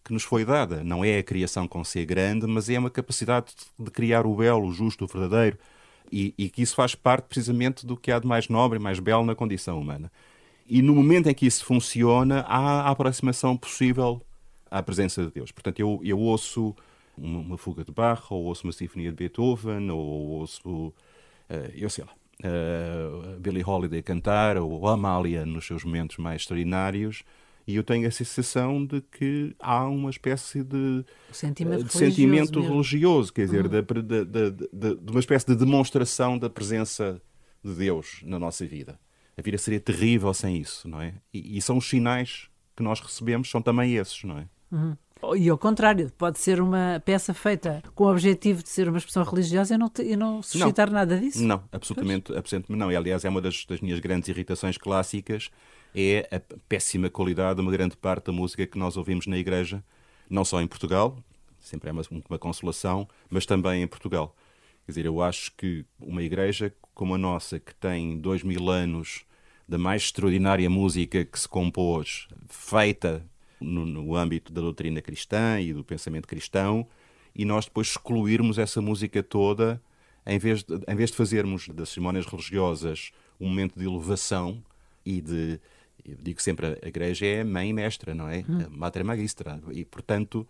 que 0.04 0.12
nos 0.12 0.22
foi 0.22 0.44
dada. 0.44 0.82
Não 0.84 1.04
é 1.04 1.18
a 1.18 1.22
criação 1.22 1.66
com 1.66 1.84
ser 1.84 2.06
grande, 2.06 2.46
mas 2.46 2.70
é 2.70 2.78
uma 2.78 2.90
capacidade 2.90 3.52
de 3.78 3.90
criar 3.90 4.26
o 4.26 4.34
belo, 4.34 4.68
o 4.68 4.72
justo, 4.72 5.04
o 5.04 5.08
verdadeiro. 5.08 5.58
E, 6.10 6.34
e, 6.38 6.48
que 6.48 6.62
isso 6.62 6.74
faz 6.74 6.94
parte 6.94 7.26
precisamente 7.26 7.84
do 7.84 7.94
que 7.94 8.10
há 8.10 8.18
de 8.18 8.26
mais 8.26 8.48
nobre 8.48 8.78
mais 8.78 8.98
belo 8.98 9.26
na 9.26 9.34
condição 9.34 9.78
humana. 9.78 10.10
E 10.66 10.80
no 10.80 10.94
momento 10.94 11.28
em 11.28 11.34
que 11.34 11.46
isso 11.46 11.64
funciona, 11.64 12.40
há 12.48 12.82
a 12.82 12.90
aproximação 12.90 13.56
possível 13.56 14.22
à 14.70 14.82
presença 14.82 15.22
de 15.24 15.30
Deus. 15.30 15.52
Portanto, 15.52 15.80
eu, 15.80 16.00
eu 16.02 16.18
ouço 16.18 16.74
uma, 17.16 17.40
uma 17.40 17.58
fuga 17.58 17.84
de 17.84 17.92
Bach, 17.92 18.30
ou 18.30 18.44
ouço 18.44 18.64
uma 18.64 18.72
sinfonia 18.72 19.10
de 19.10 19.16
Beethoven, 19.16 19.90
ou 19.90 19.98
ouço, 19.98 20.68
uh, 20.70 20.94
eu 21.74 21.90
sei 21.90 22.04
lá, 22.04 22.12
uh, 22.44 23.70
Holiday 23.70 24.02
cantar, 24.02 24.56
ou 24.56 24.86
Amália 24.88 25.44
nos 25.44 25.66
seus 25.66 25.84
momentos 25.84 26.16
mais 26.16 26.42
extraordinários, 26.42 27.24
e 27.68 27.76
eu 27.76 27.84
tenho 27.84 28.08
a 28.08 28.10
sensação 28.10 28.82
de 28.82 29.02
que 29.02 29.54
há 29.58 29.86
uma 29.86 30.08
espécie 30.08 30.64
de, 30.64 31.04
sentimento, 31.30 31.84
de 31.84 31.98
religioso, 31.98 31.98
sentimento 31.98 32.60
religioso, 32.62 33.30
quer 33.30 33.44
dizer, 33.44 33.66
uhum. 33.66 33.70
de, 33.70 34.02
de, 34.02 34.24
de, 34.72 34.94
de, 34.96 35.10
uma 35.10 35.20
espécie 35.20 35.46
de 35.46 35.54
demonstração 35.54 36.38
da 36.38 36.48
presença 36.48 37.20
de 37.62 37.74
Deus 37.74 38.22
na 38.24 38.38
nossa 38.38 38.66
vida. 38.66 38.98
A 39.36 39.42
vida 39.42 39.58
seria 39.58 39.78
terrível 39.78 40.32
sem 40.32 40.56
isso, 40.56 40.88
não 40.88 40.98
é? 40.98 41.12
E, 41.30 41.58
e 41.58 41.60
são 41.60 41.76
os 41.76 41.86
sinais 41.86 42.48
que 42.74 42.82
nós 42.82 43.00
recebemos, 43.00 43.50
são 43.50 43.60
também 43.60 43.96
esses, 43.96 44.24
não 44.24 44.38
é? 44.38 44.48
Uhum. 44.72 44.96
E 45.36 45.48
ao 45.48 45.58
contrário, 45.58 46.10
pode 46.16 46.38
ser 46.38 46.60
uma 46.60 47.02
peça 47.04 47.34
feita 47.34 47.82
com 47.94 48.04
o 48.04 48.10
objetivo 48.10 48.62
de 48.62 48.68
ser 48.68 48.88
uma 48.88 48.98
expressão 48.98 49.24
religiosa 49.24 49.74
e 49.74 49.78
não, 49.78 49.88
te, 49.88 50.02
e 50.02 50.16
não 50.16 50.42
suscitar 50.42 50.86
não. 50.86 50.94
nada 50.94 51.18
disso? 51.18 51.42
Não, 51.42 51.62
absolutamente, 51.72 52.32
absolutamente 52.36 52.78
não. 52.78 52.92
E 52.92 52.96
aliás, 52.96 53.24
é 53.24 53.28
uma 53.28 53.40
das, 53.40 53.64
das 53.64 53.80
minhas 53.80 53.98
grandes 53.98 54.28
irritações 54.28 54.78
clássicas 54.78 55.50
é 55.94 56.28
a 56.30 56.40
péssima 56.68 57.10
qualidade 57.10 57.56
de 57.56 57.62
uma 57.62 57.72
grande 57.72 57.96
parte 57.96 58.26
da 58.26 58.32
música 58.32 58.66
que 58.66 58.78
nós 58.78 58.96
ouvimos 58.96 59.26
na 59.26 59.36
igreja, 59.36 59.82
não 60.28 60.44
só 60.44 60.60
em 60.60 60.66
Portugal, 60.66 61.18
sempre 61.60 61.90
é 61.90 61.92
uma, 61.92 62.02
uma 62.28 62.38
consolação, 62.38 63.08
mas 63.28 63.46
também 63.46 63.82
em 63.82 63.86
Portugal. 63.86 64.34
Quer 64.84 64.92
dizer, 64.92 65.06
eu 65.06 65.20
acho 65.20 65.52
que 65.56 65.84
uma 66.00 66.22
igreja 66.22 66.72
como 66.94 67.14
a 67.14 67.18
nossa, 67.18 67.58
que 67.58 67.74
tem 67.74 68.18
dois 68.18 68.42
mil 68.42 68.68
anos 68.68 69.24
da 69.68 69.78
mais 69.78 70.02
extraordinária 70.02 70.68
música 70.68 71.24
que 71.24 71.38
se 71.38 71.48
compôs, 71.48 72.26
feita 72.48 73.24
no, 73.60 73.84
no, 73.84 74.14
âmbito 74.14 74.52
da 74.52 74.60
doutrina 74.60 75.00
cristã 75.00 75.60
e 75.60 75.72
do 75.72 75.84
pensamento 75.84 76.26
cristão, 76.26 76.86
e 77.34 77.44
nós 77.44 77.64
depois 77.64 77.88
excluirmos 77.88 78.58
essa 78.58 78.80
música 78.80 79.22
toda, 79.22 79.80
em 80.26 80.38
vez 80.38 80.62
de, 80.62 80.74
em 80.86 80.94
vez 80.94 81.10
de 81.10 81.16
fazermos 81.16 81.68
das 81.68 81.90
cerimónias 81.90 82.26
religiosas 82.26 83.12
um 83.40 83.48
momento 83.48 83.78
de 83.78 83.86
elevação 83.86 84.62
e 85.04 85.20
de. 85.20 85.60
Eu 86.04 86.16
digo 86.20 86.40
sempre, 86.40 86.78
a 86.82 86.88
igreja 86.88 87.26
é 87.26 87.44
mãe 87.44 87.72
mestra, 87.72 88.14
não 88.14 88.28
é? 88.28 88.44
Hum. 88.48 88.66
Mater 88.70 89.04
magistra. 89.04 89.60
E, 89.72 89.84
portanto, 89.84 90.46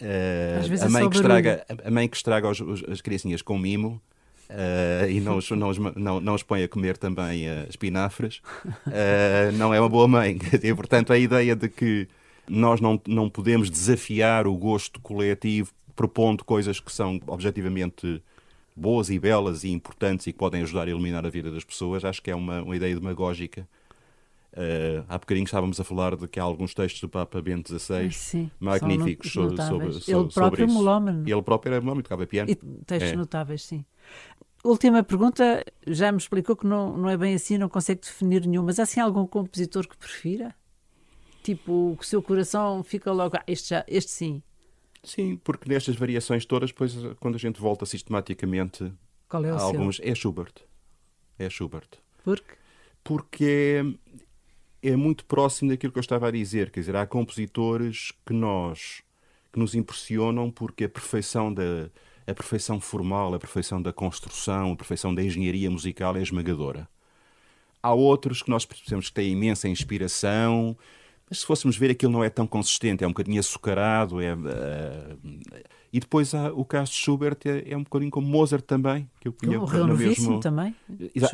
uh, 0.00 0.84
a, 0.84 0.88
mãe 0.88 1.04
é 1.04 1.08
que 1.08 1.16
estraga, 1.16 1.66
a 1.84 1.90
mãe 1.90 2.08
que 2.08 2.16
estraga 2.16 2.48
os, 2.48 2.60
os, 2.60 2.84
as 2.84 3.00
criancinhas 3.00 3.42
com 3.42 3.58
mimo 3.58 4.02
Uh, 4.48 5.10
e 5.10 5.20
não 5.20 5.36
os, 5.36 5.50
não, 5.50 5.68
os, 5.68 5.78
não, 5.78 6.20
não 6.20 6.34
os 6.34 6.42
põe 6.42 6.62
a 6.62 6.68
comer 6.68 6.96
também 6.96 7.46
uh, 7.46 7.66
espinafres, 7.68 8.40
uh, 8.86 9.52
não 9.54 9.74
é 9.74 9.80
uma 9.80 9.90
boa 9.90 10.08
mãe. 10.08 10.38
E, 10.62 10.74
portanto, 10.74 11.12
a 11.12 11.18
ideia 11.18 11.54
de 11.54 11.68
que 11.68 12.08
nós 12.48 12.80
não, 12.80 13.00
não 13.06 13.28
podemos 13.28 13.70
desafiar 13.70 14.46
o 14.46 14.56
gosto 14.56 15.00
coletivo 15.00 15.72
propondo 15.94 16.44
coisas 16.44 16.78
que 16.78 16.92
são 16.92 17.20
objetivamente 17.26 18.22
boas 18.76 19.10
e 19.10 19.18
belas 19.18 19.64
e 19.64 19.70
importantes 19.70 20.26
e 20.26 20.32
que 20.32 20.38
podem 20.38 20.62
ajudar 20.62 20.86
a 20.86 20.90
iluminar 20.90 21.26
a 21.26 21.28
vida 21.28 21.50
das 21.50 21.64
pessoas, 21.64 22.04
acho 22.04 22.22
que 22.22 22.30
é 22.30 22.34
uma, 22.34 22.62
uma 22.62 22.76
ideia 22.76 22.94
demagógica. 22.94 23.68
Uh, 24.52 25.04
há 25.08 25.18
bocadinho 25.18 25.44
estávamos 25.44 25.78
a 25.78 25.84
falar 25.84 26.16
de 26.16 26.26
que 26.26 26.40
há 26.40 26.42
alguns 26.42 26.72
textos 26.74 27.00
do 27.00 27.08
Papa 27.08 27.40
Bento 27.42 27.68
XVI 27.68 28.10
Sim, 28.10 28.50
magníficos 28.58 29.30
sobre, 29.30 29.56
sobre, 29.56 29.92
sobre, 29.92 30.20
Ele 30.20 30.32
próprio 30.32 30.66
sobre 30.66 30.66
melómano. 30.66 31.28
Ele 31.28 31.42
próprio 31.42 31.72
era 31.72 31.80
melómano, 31.80 32.02
tocava 32.02 32.26
piano. 32.26 32.50
E 32.50 32.54
textos 32.54 33.12
é. 33.12 33.16
notáveis, 33.16 33.62
sim. 33.62 33.84
Última 34.64 35.02
pergunta, 35.02 35.64
já 35.86 36.10
me 36.10 36.18
explicou 36.18 36.56
que 36.56 36.66
não, 36.66 36.96
não 36.96 37.08
é 37.08 37.16
bem 37.16 37.34
assim, 37.34 37.58
não 37.58 37.68
consegue 37.68 38.00
definir 38.00 38.46
nenhum, 38.46 38.64
mas 38.64 38.80
há 38.80 38.84
assim 38.84 39.00
algum 39.00 39.26
compositor 39.26 39.86
que 39.86 39.96
prefira? 39.96 40.54
Tipo, 41.48 41.96
que 41.96 42.04
o 42.04 42.06
seu 42.06 42.22
coração 42.22 42.82
fica 42.82 43.10
logo, 43.10 43.38
ah, 43.38 43.42
este, 43.46 43.70
já, 43.70 43.82
este 43.88 44.10
sim. 44.10 44.42
Sim, 45.02 45.40
porque 45.42 45.66
nestas 45.66 45.96
variações 45.96 46.44
todas, 46.44 46.68
depois, 46.68 46.94
quando 47.20 47.36
a 47.36 47.38
gente 47.38 47.58
volta 47.58 47.86
sistematicamente 47.86 48.92
Qual 49.26 49.42
é 49.46 49.50
o 49.50 49.56
a 49.56 49.62
alguns, 49.62 49.96
seu? 49.96 50.04
é 50.04 50.14
Schubert. 50.14 50.52
É 51.38 51.48
Schubert. 51.48 51.88
Por 52.22 52.38
quê? 52.40 52.54
Porque 53.02 53.82
é, 54.82 54.90
é 54.90 54.94
muito 54.94 55.24
próximo 55.24 55.70
daquilo 55.70 55.90
que 55.90 55.98
eu 55.98 56.02
estava 56.02 56.28
a 56.28 56.30
dizer. 56.30 56.70
Quer 56.70 56.80
dizer, 56.80 56.96
há 56.96 57.06
compositores 57.06 58.12
que 58.26 58.34
nós 58.34 59.02
que 59.50 59.58
nos 59.58 59.74
impressionam 59.74 60.50
porque 60.50 60.84
a 60.84 60.88
perfeição 60.90 61.50
da 61.50 61.88
a 62.26 62.34
perfeição 62.34 62.78
formal, 62.78 63.32
a 63.32 63.38
perfeição 63.38 63.80
da 63.80 63.90
construção, 63.90 64.72
a 64.72 64.76
perfeição 64.76 65.14
da 65.14 65.22
engenharia 65.22 65.70
musical 65.70 66.14
é 66.14 66.20
esmagadora. 66.20 66.86
Há 67.82 67.94
outros 67.94 68.42
que 68.42 68.50
nós 68.50 68.66
percebemos 68.66 69.08
que 69.08 69.14
têm 69.14 69.32
imensa 69.32 69.66
inspiração, 69.66 70.76
mas 71.28 71.40
se 71.40 71.46
fôssemos 71.46 71.76
ver 71.76 71.90
aquilo 71.90 72.12
não 72.12 72.24
é 72.24 72.30
tão 72.30 72.46
consistente, 72.46 73.04
é 73.04 73.06
um 73.06 73.10
bocadinho 73.10 73.38
açucarado. 73.38 74.20
É, 74.20 74.34
uh, 74.34 75.18
e 75.92 76.00
depois 76.00 76.34
há 76.34 76.52
o 76.52 76.64
caso 76.64 76.92
de 76.92 76.98
Schubert, 76.98 77.38
é, 77.44 77.72
é 77.72 77.76
um 77.76 77.82
bocadinho 77.82 78.10
como 78.10 78.26
Mozart 78.26 78.64
também. 78.64 79.08
Que 79.20 79.28
eu 79.28 79.32
conheço 79.32 79.60
morreu 79.60 79.86
no 79.86 79.96
mesmo... 79.96 80.40
também. 80.40 80.74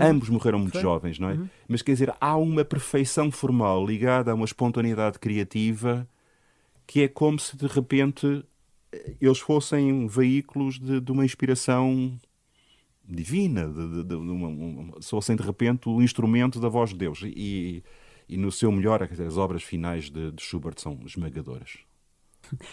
Ambos 0.00 0.28
morreram 0.28 0.58
muito 0.58 0.72
Foi? 0.72 0.82
jovens, 0.82 1.18
não 1.18 1.30
é? 1.30 1.34
Uhum. 1.34 1.48
Mas 1.68 1.82
quer 1.82 1.92
dizer, 1.92 2.14
há 2.20 2.36
uma 2.36 2.64
perfeição 2.64 3.30
formal 3.30 3.84
ligada 3.84 4.30
a 4.30 4.34
uma 4.34 4.44
espontaneidade 4.44 5.18
criativa 5.18 6.08
que 6.86 7.02
é 7.02 7.08
como 7.08 7.38
se 7.38 7.56
de 7.56 7.66
repente 7.66 8.44
eles 9.20 9.38
fossem 9.38 10.06
veículos 10.06 10.78
de, 10.78 11.00
de 11.00 11.12
uma 11.12 11.24
inspiração 11.24 12.18
divina, 13.06 13.68
de, 13.68 14.02
de, 14.02 14.04
de 14.04 14.14
uma, 14.14 14.48
uma, 14.48 15.02
fossem 15.02 15.36
de 15.36 15.42
repente 15.42 15.88
o 15.88 16.00
instrumento 16.00 16.60
da 16.60 16.68
voz 16.68 16.90
de 16.90 16.96
Deus. 16.96 17.22
E, 17.24 17.82
e 18.28 18.36
no 18.36 18.50
seu 18.50 18.70
melhor, 18.72 19.02
as 19.02 19.36
obras 19.36 19.62
finais 19.62 20.10
de, 20.10 20.32
de 20.32 20.42
Schubert 20.42 20.80
são 20.80 20.98
esmagadoras. 21.04 21.78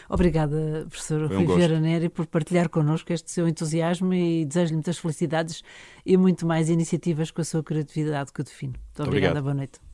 Obrigada, 0.09 0.85
professor 0.89 1.31
um 1.31 1.45
Rui 1.45 1.55
Vieira 1.55 1.79
Neri, 1.79 2.09
por 2.09 2.27
partilhar 2.27 2.69
connosco 2.69 3.13
este 3.13 3.31
seu 3.31 3.47
entusiasmo 3.47 4.13
e 4.13 4.45
desejo-lhe 4.45 4.75
muitas 4.75 4.97
felicidades 4.97 5.63
e 6.05 6.17
muito 6.17 6.45
mais 6.45 6.69
iniciativas 6.69 7.31
com 7.31 7.41
a 7.41 7.45
sua 7.45 7.63
criatividade 7.63 8.31
que 8.33 8.41
o 8.41 8.43
define. 8.43 8.73
Muito 8.73 9.03
obrigada, 9.03 9.39
Obrigado. 9.39 9.43
boa 9.43 9.53
noite. 9.53 9.90